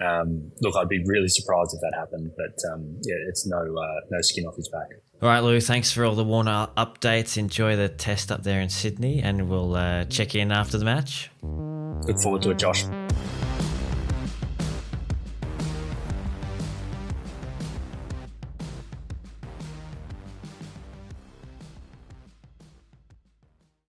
um, 0.02 0.52
look, 0.62 0.76
I'd 0.76 0.90
be 0.90 1.04
really 1.06 1.30
surprised 1.30 1.74
if 1.74 1.82
that 1.82 1.94
happened, 1.98 2.32
but 2.36 2.58
um, 2.74 2.98
yeah, 3.04 3.16
it's 3.30 3.46
no 3.46 3.58
uh, 3.58 4.00
no 4.10 4.22
skin 4.22 4.46
off 4.46 4.56
his 4.56 4.70
back. 4.70 4.90
All 5.22 5.30
right, 5.30 5.40
Lou, 5.40 5.62
thanks 5.62 5.92
for 5.92 6.04
all 6.04 6.14
the 6.14 6.24
Warner 6.26 6.68
updates. 6.78 7.38
Enjoy 7.38 7.76
the 7.76 7.88
test 7.88 8.32
up 8.32 8.44
there 8.44 8.60
in 8.60 8.70
Sydney, 8.70 9.22
and 9.22 9.50
we'll 9.50 9.76
uh, 9.76 10.04
check 10.06 10.36
in 10.36 10.52
after 10.52 10.78
the 10.78 10.86
match. 10.86 11.32
Look 11.42 12.20
forward 12.20 12.42
to 12.44 12.52
it, 12.52 12.60
Josh. 12.60 12.84